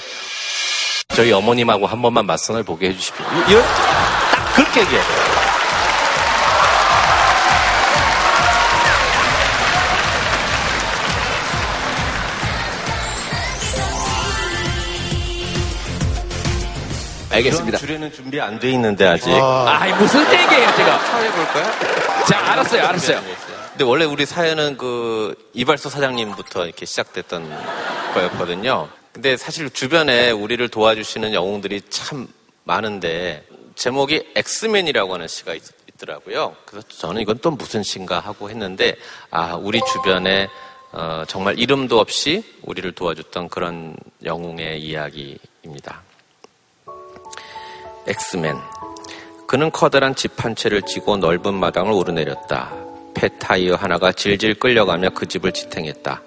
[1.15, 3.25] 저희 어머님하고 한 번만 맞선을 보게 해주십시오.
[3.25, 5.03] 이- 이런 딱 그렇게 얘기해요.
[17.33, 17.77] 알겠습니다.
[17.77, 19.29] 주례는 준비 안 돼 있는데 아직.
[19.31, 21.19] 아, 이 무슨 얘기예요, 제가?
[21.23, 22.25] 해볼까요?
[22.27, 23.21] 자, 알았어요, 알았어요.
[23.71, 27.49] 근데 원래 우리 사연은 그 이발소 사장님부터 이렇게 시작됐던
[28.13, 28.87] 거였거든요.
[29.11, 32.27] 근데 사실 주변에 우리를 도와주시는 영웅들이 참
[32.63, 35.63] 많은데 제목이 엑스맨이라고 하는 시가 있,
[35.99, 38.95] 더라고요 그래서 저는 이건 또 무슨 시인가 하고 했는데
[39.29, 40.47] 아 우리 주변에
[40.91, 46.01] 어, 정말 이름도 없이 우리를 도와줬던 그런 영웅의 이야기입니다.
[48.07, 48.57] 엑스맨.
[49.47, 52.73] 그는 커다란 집 한 채를 지고 넓은 마당을 오르내렸다.
[53.13, 56.21] 폐타이어 하나가 질질 끌려가며 그 집을 지탱했다.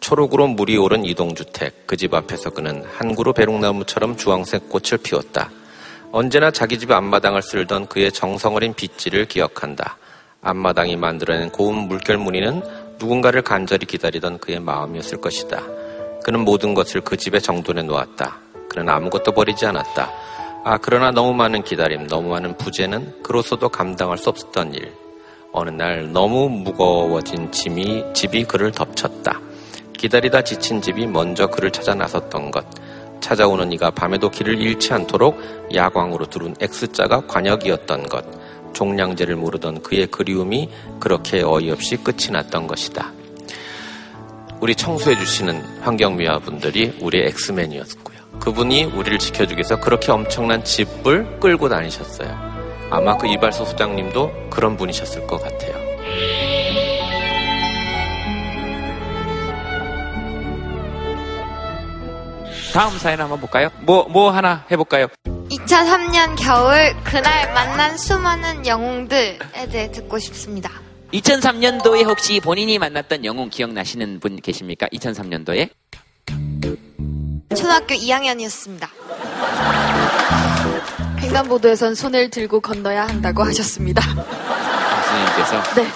[0.00, 1.86] 초록으로 물이 오른 이동주택.
[1.86, 5.50] 그 집 앞에서 그는 한 그루 배롱나무처럼 주황색 꽃을 피웠다.
[6.12, 9.98] 언제나 자기 집 앞마당을 쓸던 그의 정성어린 빗질을 기억한다.
[10.42, 12.62] 앞마당이 만들어낸 고운 물결 무늬는
[12.98, 15.62] 누군가를 간절히 기다리던 그의 마음이었을 것이다.
[16.24, 18.38] 그는 모든 것을 그 집에 정돈해 놓았다.
[18.70, 20.10] 그는 아무것도 버리지 않았다.
[20.62, 24.92] 아, 그러나 너무 많은 기다림, 너무 많은 부재는 그로서도 감당할 수 없었던 일.
[25.52, 29.40] 어느 날 너무 무거워진 짐이, 집이 그를 덮쳤다.
[29.96, 32.66] 기다리다 지친 집이 먼저 그를 찾아 나섰던 것.
[33.20, 35.38] 찾아오는 이가 밤에도 길을 잃지 않도록
[35.74, 38.24] 야광으로 두른 X자가 관역이었던 것.
[38.74, 40.68] 종량제를 모르던 그의 그리움이
[41.00, 43.12] 그렇게 어이없이 끝이 났던 것이다.
[44.60, 48.09] 우리 청소해 주시는 환경미화분들이 우리의 엑스맨이었고요.
[48.40, 52.50] 그분이 우리를 지켜주기 위해서 그렇게 엄청난 집을 끌고 다니셨어요.
[52.90, 55.90] 아마 그 이발소 소장님도 그런 분이셨을 것 같아요.
[62.72, 63.68] 다음 사연 한번 볼까요?
[63.80, 65.08] 뭐, 뭐 하나 해볼까요?
[65.50, 69.38] 2003년 겨울 그날 만난 수많은 영웅들에
[69.70, 70.70] 대해 듣고 싶습니다.
[71.12, 74.86] 2003년도에 혹시 본인이 만났던 영웅 기억나시는 분 계십니까?
[74.88, 75.70] 2003년도에?
[77.56, 78.88] 초등학교 2학년이었습니다.
[81.20, 84.00] 횡단보도에선 손을 들고 건너야 한다고 하셨습니다.
[84.02, 85.62] 교수님께서.
[85.74, 85.86] 네.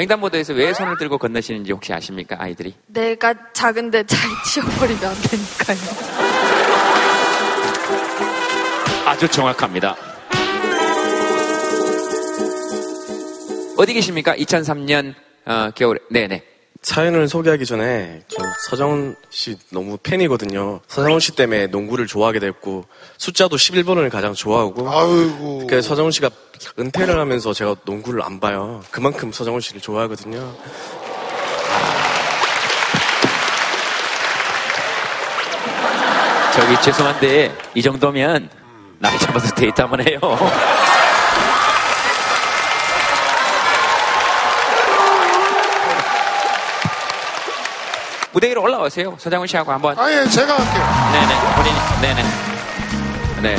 [0.00, 2.74] 횡단보도에서 왜 손을 들고 건너시는지 혹시 아십니까, 아이들이?
[2.86, 5.78] 내가 작은데 잘 치워버리면 안 되니까요.
[9.06, 9.94] 아주 정확합니다.
[13.76, 14.34] 어디 계십니까?
[14.36, 15.14] 2003년
[15.46, 15.98] 어, 겨울에.
[16.10, 16.53] 네네.
[16.84, 20.80] 사연을 소개하기 전에 저 서정훈 씨 너무 팬이거든요.
[20.86, 22.84] 서정훈 씨 때문에 농구를 좋아하게 됐고
[23.16, 25.66] 숫자도 11번을 가장 좋아하고 아이고.
[25.66, 26.28] 그 서정훈 씨가
[26.78, 28.82] 은퇴를 하면서 제가 농구를 안 봐요.
[28.90, 30.54] 그만큼 서정훈 씨를 좋아하거든요.
[36.54, 38.50] 저기 죄송한데 이 정도면
[38.98, 40.20] 나이 잡아서 데이트 한번 해요.
[48.34, 49.16] 무대 위로 올라오세요.
[49.18, 49.96] 서장훈 씨하고 한번.
[49.98, 50.84] 아 예 제가 할게요.
[51.12, 51.54] 네네.
[51.56, 51.78] 본인이.
[52.02, 52.22] 네네.
[53.42, 53.56] 네.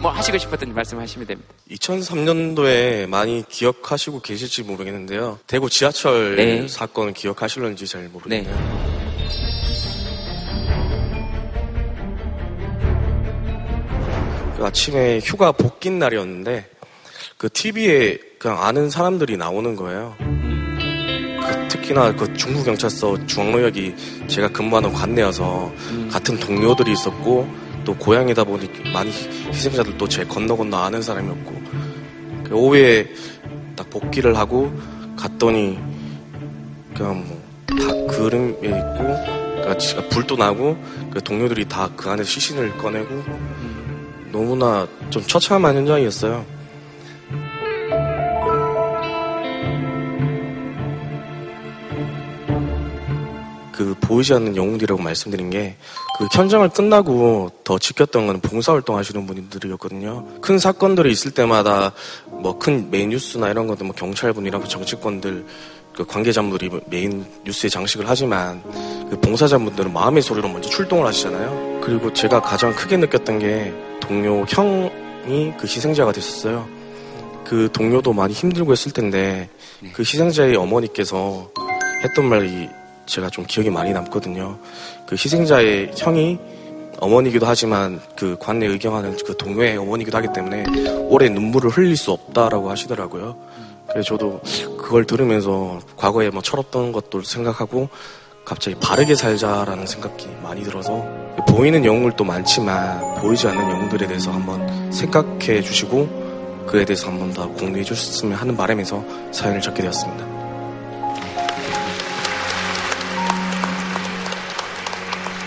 [0.00, 1.52] 뭐 하시고 싶었던 말씀 하시면 됩니다.
[1.72, 5.40] 2003년도에 많이 기억하시고 계실지 모르겠는데요.
[5.48, 6.68] 대구 지하철 네.
[6.68, 8.54] 사건 기억하실런지 잘 모르겠네요.
[8.54, 8.87] 그
[14.60, 16.68] 아침에 휴가 복귀 날이었는데
[17.36, 20.16] 그 TV에 그냥 아는 사람들이 나오는 거예요.
[20.18, 25.72] 그 특히나 그 중부경찰서 중앙로역이 제가 근무하는 관내여서
[26.10, 27.48] 같은 동료들이 있었고
[27.84, 31.62] 또 고향이다 보니 많이 희생자들도 제 건너 건너 아는 사람이었고
[32.44, 33.08] 그 오후에
[33.76, 34.72] 딱 복귀를 하고
[35.16, 35.78] 갔더니
[36.94, 37.24] 그냥
[37.66, 40.76] 뭐다 그림에 있고 그러니까 불도 나고
[41.10, 43.24] 그 동료들이 다 그 안에 시신을 꺼내고
[44.32, 46.44] 너무나 좀 처참한 현장이었어요.
[53.72, 55.76] 그 보이지 않는 영웅들이라고 말씀드린 게
[56.18, 60.26] 그 현장을 끝나고 더 지켰던 건 봉사활동 하시는 분들이었거든요.
[60.40, 61.92] 큰 사건들이 있을 때마다
[62.26, 65.46] 뭐 큰 메인 뉴스나 이런 것들 뭐 경찰분이랑 그 정치권들
[65.94, 68.60] 그 관계자분들이 메인 뉴스에 장식을 하지만
[69.08, 71.82] 그 봉사자분들은 마음의 소리로 먼저 출동을 하시잖아요.
[71.84, 76.68] 그리고 제가 가장 크게 느꼈던 게 동료 형이 그 희생자가 됐었어요.
[77.44, 79.48] 그 동료도 많이 힘들고 했을 텐데
[79.92, 81.50] 그 희생자의 어머니께서
[82.04, 82.68] 했던 말이
[83.06, 84.58] 제가 좀 기억에 많이 남거든요.
[85.06, 86.38] 그 희생자의 형이
[87.00, 90.64] 어머니기도 하지만 그 관내 의경하는 그 동료의 어머니기도 하기 때문에
[91.08, 93.36] 오래 눈물을 흘릴 수 없다라고 하시더라고요.
[93.88, 94.40] 그래서 저도
[94.76, 97.88] 그걸 들으면서 과거에 뭐 철없던 것도 생각하고
[98.44, 101.06] 갑자기 바르게 살자라는 생각이 많이 들어서
[101.46, 107.82] 보이는 영웅들도 많지만 보이지 않는 영웅들에 대해서 한번 생각해 주시고 그에 대해서 한번 더 공유해
[107.82, 110.26] 주셨으면 하는 바람에서 사연을 적게 되었습니다.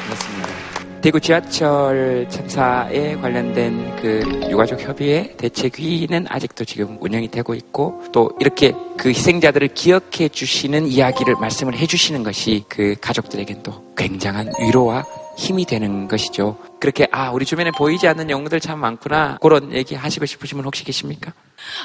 [0.10, 0.50] 맞습니다.
[1.02, 8.74] 대구 지하철 참사에 관련된 그 유가족 협의회 대책위는 아직도 지금 운영이 되고 있고 또 이렇게
[8.98, 15.04] 그 희생자들을 기억해 주시는 이야기를 말씀을 해 주시는 것이 그 가족들에겐 또 굉장한 위로와
[15.42, 16.58] 힘이 되는 것이죠.
[16.80, 20.84] 그렇게 아 우리 주변에 보이지 않는 영웅들 참 많구나 그런 얘기 하시고 싶으신 분 혹시
[20.84, 21.34] 계십니까?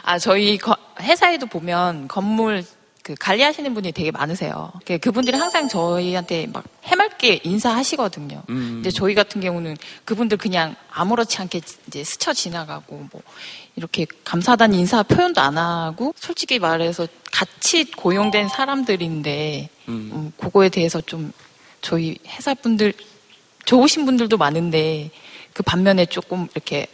[0.02, 2.62] 아, 저희 거- 회사에도 보면 건물
[3.02, 4.72] 그 관리하시는 분이 되게 많으세요.
[4.84, 8.42] 그- 그분들이 항상 저희한테 막 해맑게 인사하시거든요.
[8.50, 8.70] 음.
[8.82, 13.22] 근데 저희 같은 경우는 그분들 그냥 아무렇지 않게 이제 스쳐 지나가고 뭐
[13.76, 21.32] 이렇게 감사하다는 인사 표현도 안 하고 솔직히 말해서 같이 고용된 사람들인데 음, 그거에 대해서 좀
[21.80, 22.92] 저희 회사 분들
[23.66, 25.10] 좋으신 분들도 많은데
[25.52, 26.86] 그 반면에 조금 이렇게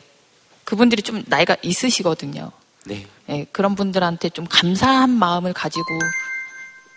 [0.65, 2.51] 그분들이 좀 나이가 있으시거든요.
[2.85, 3.07] 네.
[3.29, 5.87] 예, 그런 분들한테 좀 감사한 마음을 가지고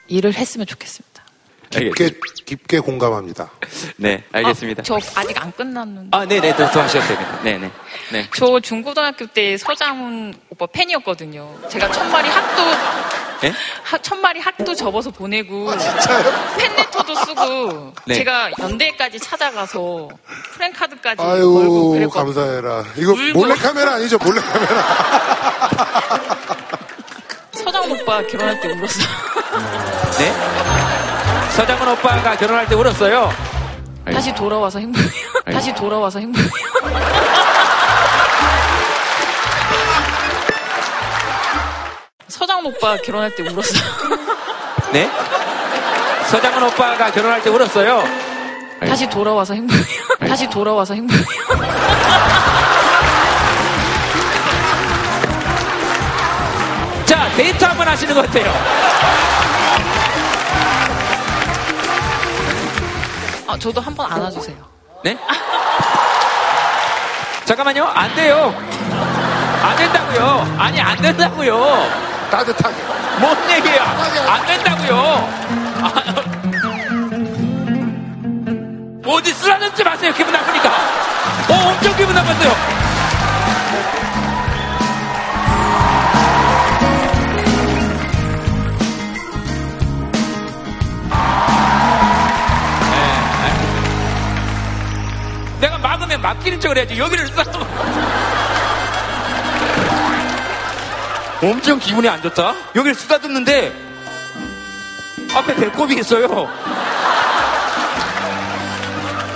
[0.08, 1.24] 일을 했으면 좋겠습니다.
[1.70, 3.52] 깊게 깊게 공감합니다.
[3.98, 4.82] 네, 알겠습니다.
[4.82, 6.16] 아, 저 아직 안 끝났는데.
[6.16, 7.42] 아, 네네, 또, 또 하셔도 됩니다.
[7.44, 7.72] 네 네.
[8.12, 8.30] 네.
[8.36, 11.60] 저 중고등학교 때 서장훈 오빠 팬이었거든요.
[11.70, 12.64] 제가 천마리 학도
[13.44, 13.54] 예?
[13.84, 15.72] 하- 천마리 학도 접어서 보내고
[16.58, 18.16] 팬레터도 쓰고 네.
[18.16, 20.10] 제가 연대까지 찾아가서
[20.54, 22.10] 프랭카드까지 걸고 아유 그랬거든요.
[22.10, 22.84] 감사해라.
[22.98, 23.40] 이거 울고.
[23.40, 24.18] 몰래 카메라 아니죠?
[24.20, 24.72] 몰래 카메라.
[27.52, 29.08] 서장훈 오빠 결혼할 때 울었어요.
[30.20, 30.34] 네?
[31.52, 33.32] 서장훈 오빠가 결혼할 때 울었어요.
[34.06, 35.32] 다시 돌아와서 행복해요.
[35.52, 36.50] 다시 돌아와서 행복해요.
[42.66, 43.82] 서장훈 오빠 결혼할 때 울었어요.
[44.92, 45.10] 네?
[46.30, 48.04] 서장훈 오빠가 결혼할 때 울었어요.
[48.80, 50.06] 다시 돌아와서 행복해요.
[50.28, 51.26] 다시 돌아와서 행복해요.
[57.06, 58.52] 자, 데이트 한번 하시는 거 어때요?
[63.48, 64.58] 아, 저도 한 번 안아주세요.
[65.04, 65.18] 네?
[67.46, 67.86] 잠깐만요.
[67.86, 68.54] 안 돼요.
[69.62, 70.56] 안 된다고요.
[70.58, 72.15] 아니 안 된다고요.
[72.36, 72.76] 따뜻하게.
[73.22, 73.82] 뭔 얘기예요?
[74.28, 74.96] 안 된다고요.
[75.82, 75.94] 아,
[79.08, 80.12] 어디 쓰라는지 마세요.
[80.14, 80.70] 기분 나쁘니까.
[80.70, 82.50] 어, 엄청 기분 나빴어요.
[92.92, 93.22] 네,
[95.62, 97.00] 내가 막으면 막히는 척을 해야지.
[97.00, 97.36] 여기를 쓰
[101.42, 102.54] 엄청 기분이 안 좋다.
[102.76, 103.74] 여기를 쓰다듬는데
[105.36, 106.50] 앞에 배꼽이 있어요.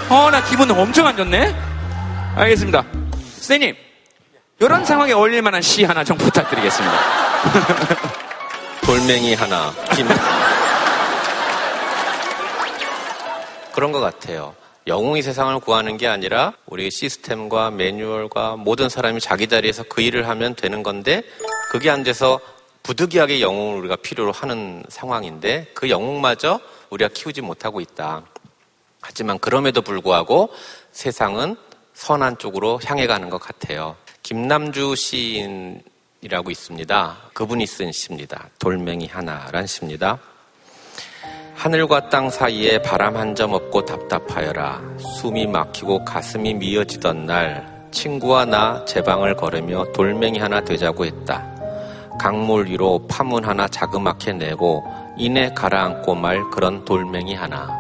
[0.10, 1.56] 어, 나 기분 엄청 안 좋네.
[2.36, 2.84] 알겠습니다.
[3.36, 3.76] 선생님,
[4.60, 7.00] 이런 상황에 어울릴 만한 시 하나 좀 부탁드리겠습니다.
[8.86, 9.74] 돌멩이 하나.
[9.96, 10.08] 김.
[13.74, 14.56] 그런 것 같아요.
[14.90, 20.56] 영웅이 세상을 구하는 게 아니라 우리 시스템과 매뉴얼과 모든 사람이 자기 자리에서 그 일을 하면
[20.56, 21.22] 되는 건데
[21.70, 22.40] 그게 안 돼서
[22.82, 26.60] 부득이하게 영웅을 우리가 필요로 하는 상황인데 그 영웅마저
[26.90, 28.24] 우리가 키우지 못하고 있다.
[29.00, 30.50] 하지만 그럼에도 불구하고
[30.92, 31.56] 세상은
[31.94, 33.96] 선한 쪽으로 향해 가는 것 같아요.
[34.24, 37.18] 김남주 시인이라고 있습니다.
[37.34, 38.50] 그분이 쓴 시입니다.
[38.58, 40.18] 돌멩이 하나란 시입니다.
[41.60, 44.82] 하늘과 땅 사이에 바람 한 점 없고 답답하여라.
[44.98, 51.46] 숨이 막히고 가슴이 미어지던 날 친구와 나 제 방을 걸으며 돌멩이 하나 되자고 했다.
[52.18, 54.86] 강물 위로 파문 하나 자그맣게 내고
[55.18, 57.78] 이내 가라앉고 말 그런 돌멩이 하나.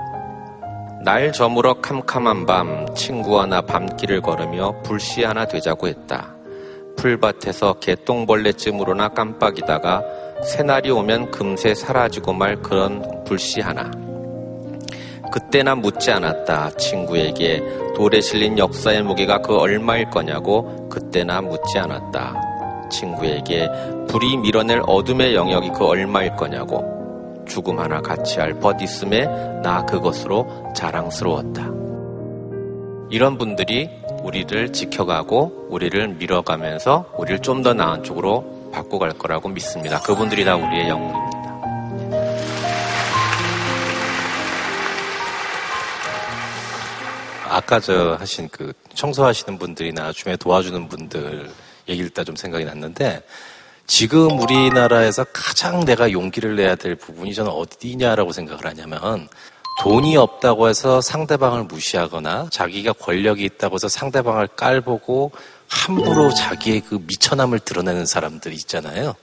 [1.06, 6.36] 날 저물어 캄캄한 밤 친구와 나 밤길을 걸으며 불씨 하나 되자고 했다.
[6.98, 10.04] 풀밭에서 개똥벌레쯤으로나 깜빡이다가
[10.44, 13.92] 새날이 오면 금세 사라지고 말 그런 불씨 하나.
[15.32, 16.72] 그때나 묻지 않았다.
[16.72, 17.62] 친구에게
[17.96, 22.34] 돌에 실린 역사의 무게가 그 얼마일 거냐고 그때나 묻지 않았다.
[22.90, 23.68] 친구에게
[24.08, 29.26] 불이 밀어낼 어둠의 영역이 그 얼마일 거냐고 죽음 하나 같이 할 벗 있음에
[29.62, 31.70] 나 그것으로 자랑스러웠다.
[33.12, 33.90] 이런 분들이
[34.24, 40.00] 우리를 지켜가고 우리를 밀어가면서 우리를 좀 더 나은 쪽으로 바꿔갈 거라고 믿습니다.
[40.00, 41.40] 그분들이 다 우리의 영웅입니다.
[47.50, 51.50] 아까 저 하신 그 청소하시는 분들이나 주변에 도와주는 분들
[51.88, 53.24] 얘기를 듣다 좀 생각이 났는데
[53.88, 59.28] 지금 우리나라에서 가장 내가 용기를 내야 될 부분이 저는 어디냐라고 생각을 하냐면
[59.82, 65.32] 돈이 없다고 해서 상대방을 무시하거나 자기가 권력이 있다고 해서 상대방을 깔보고
[65.70, 69.16] 함부로 자기의 그 미천함을 드러내는 사람들이 있잖아요.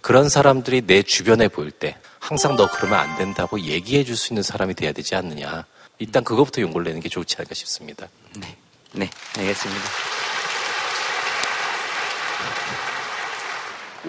[0.00, 4.42] 그런 사람들이 내 주변에 보일 때 항상 너 그러면 안 된다고 얘기해 줄 수 있는
[4.42, 5.64] 사람이 돼야 되지 않느냐.
[5.98, 8.08] 일단 그것부터 용기를 내는 게 좋지 않을까 싶습니다.
[8.36, 8.56] 네,
[8.92, 9.82] 네, 알겠습니다.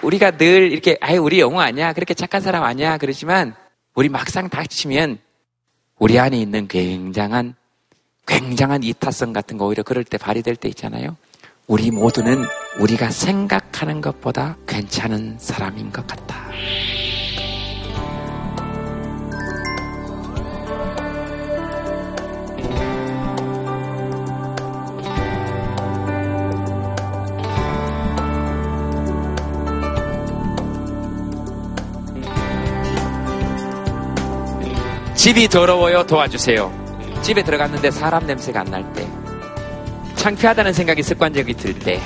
[0.02, 1.92] 우리가 늘 이렇게, 아이, 우리 영웅 아니야.
[1.92, 2.98] 그렇게 착한 사람 아니야.
[2.98, 3.54] 그러지만,
[3.94, 5.18] 우리 막상 닥치면,
[5.98, 7.56] 우리 안에 있는 굉장한,
[8.26, 11.16] 굉장한 이타성 같은 거 오히려 그럴 때 발휘될 때 있잖아요.
[11.68, 12.46] 우리 모두는
[12.78, 16.48] 우리가 생각하는 것보다 괜찮은 사람인 것 같다.
[35.14, 36.06] 집이 더러워요.
[36.06, 36.72] 도와주세요.
[37.22, 39.17] 집에 들어갔는데 사람 냄새가 안 날 때.
[40.18, 42.00] 창피하다는 생각이 습관적이 들 때.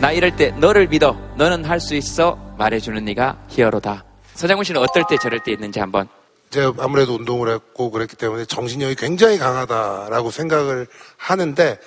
[0.00, 1.16] 나 이럴 때 너를 믿어.
[1.36, 2.36] 너는 할 수 있어.
[2.56, 4.04] 말해주는 네가 히어로다.
[4.34, 6.08] 서장훈 씨는 어떨 때 저럴 때 있는지 한번.
[6.50, 10.86] 제가 아무래도 운동을 했고 그랬기 때문에 정신력이 굉장히 강하다라고 생각을
[11.18, 11.78] 하는데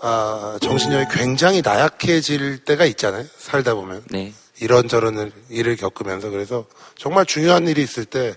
[0.00, 3.24] 아, 정신력이 굉장히 나약해질 때가 있잖아요.
[3.36, 4.04] 살다 보면.
[4.10, 4.32] 네.
[4.60, 6.64] 이런저런 일을 겪으면서 그래서
[6.96, 8.34] 정말 중요한 일이 있을 때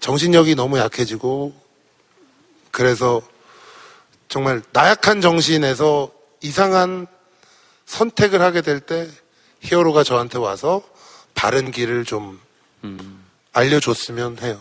[0.00, 1.52] 정신력이 너무 약해지고
[2.72, 3.22] 그래서
[4.28, 6.10] 정말 나약한 정신에서
[6.44, 7.06] 이상한
[7.86, 9.08] 선택을 하게 될 때
[9.60, 10.82] 히어로가 저한테 와서
[11.34, 12.38] 바른 길을 좀
[13.54, 14.58] 알려줬으면 해요.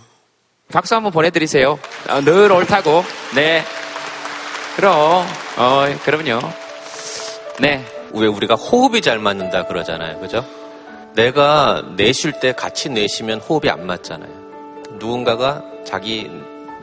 [0.72, 1.78] 박수 한번 보내드리세요.
[2.10, 3.04] 어, 늘 옳다고.
[3.36, 3.64] 네.
[4.78, 5.28] 그럼,
[5.58, 6.40] 어, 그럼요.
[7.60, 7.86] 네.
[8.14, 10.20] 왜 우리가 호흡이 잘 맞는다 그러잖아요.
[10.22, 10.46] 그죠?
[11.16, 14.32] 내가 내쉴 때 같이 내쉬면 호흡이 안 맞잖아요.
[15.00, 16.32] 누군가가 자기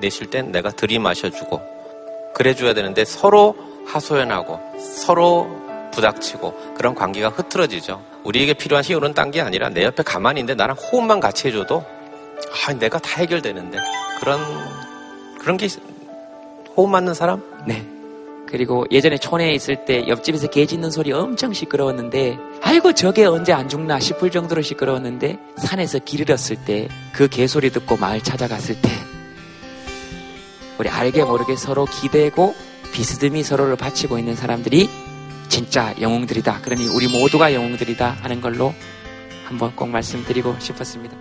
[0.00, 5.48] 내쉴 땐 내가 들이마셔주고 그래줘야 되는데 서로 하소연하고 서로
[5.92, 8.02] 부닥치고 그런 관계가 흐트러지죠.
[8.24, 11.84] 우리에게 필요한 히어로는 딴 게 아니라 내 옆에 가만히 있는데 나랑 호흡만 같이 해줘도
[12.68, 13.78] 아, 내가 다 해결되는데
[14.20, 14.40] 그런
[15.38, 15.68] 그런 게
[16.76, 17.42] 호흡 맞는 사람?
[17.66, 17.84] 네.
[18.46, 23.68] 그리고 예전에 촌에 있을 때 옆집에서 개 짖는 소리 엄청 시끄러웠는데 아이고 저게 언제 안
[23.68, 28.90] 죽나 싶을 정도로 시끄러웠는데 산에서 길 잃었을 때 그 개 소리 듣고 마을 찾아갔을 때
[30.78, 32.54] 우리 알게 모르게 서로 기대고
[32.92, 34.88] 비스듬히 서로를 바치고 있는 사람들이
[35.48, 36.60] 진짜 영웅들이다.
[36.62, 38.74] 그러니 우리 모두가 영웅들이다 하는 걸로
[39.44, 41.16] 한번 꼭 말씀드리고 싶었습니다.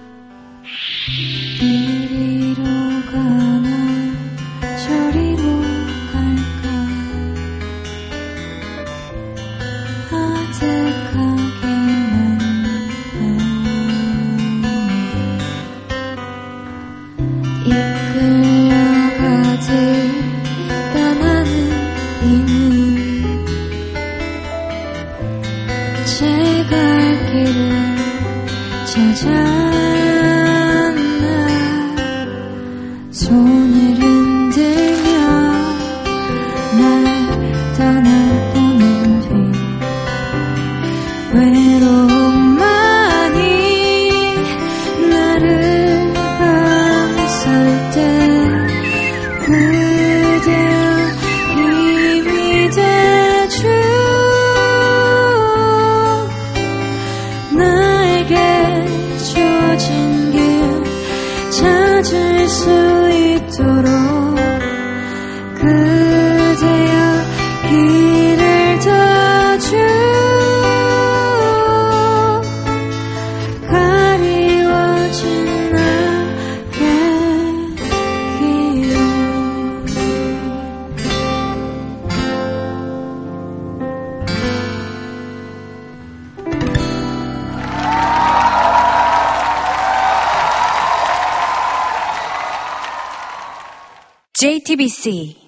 [94.99, 95.38] sí.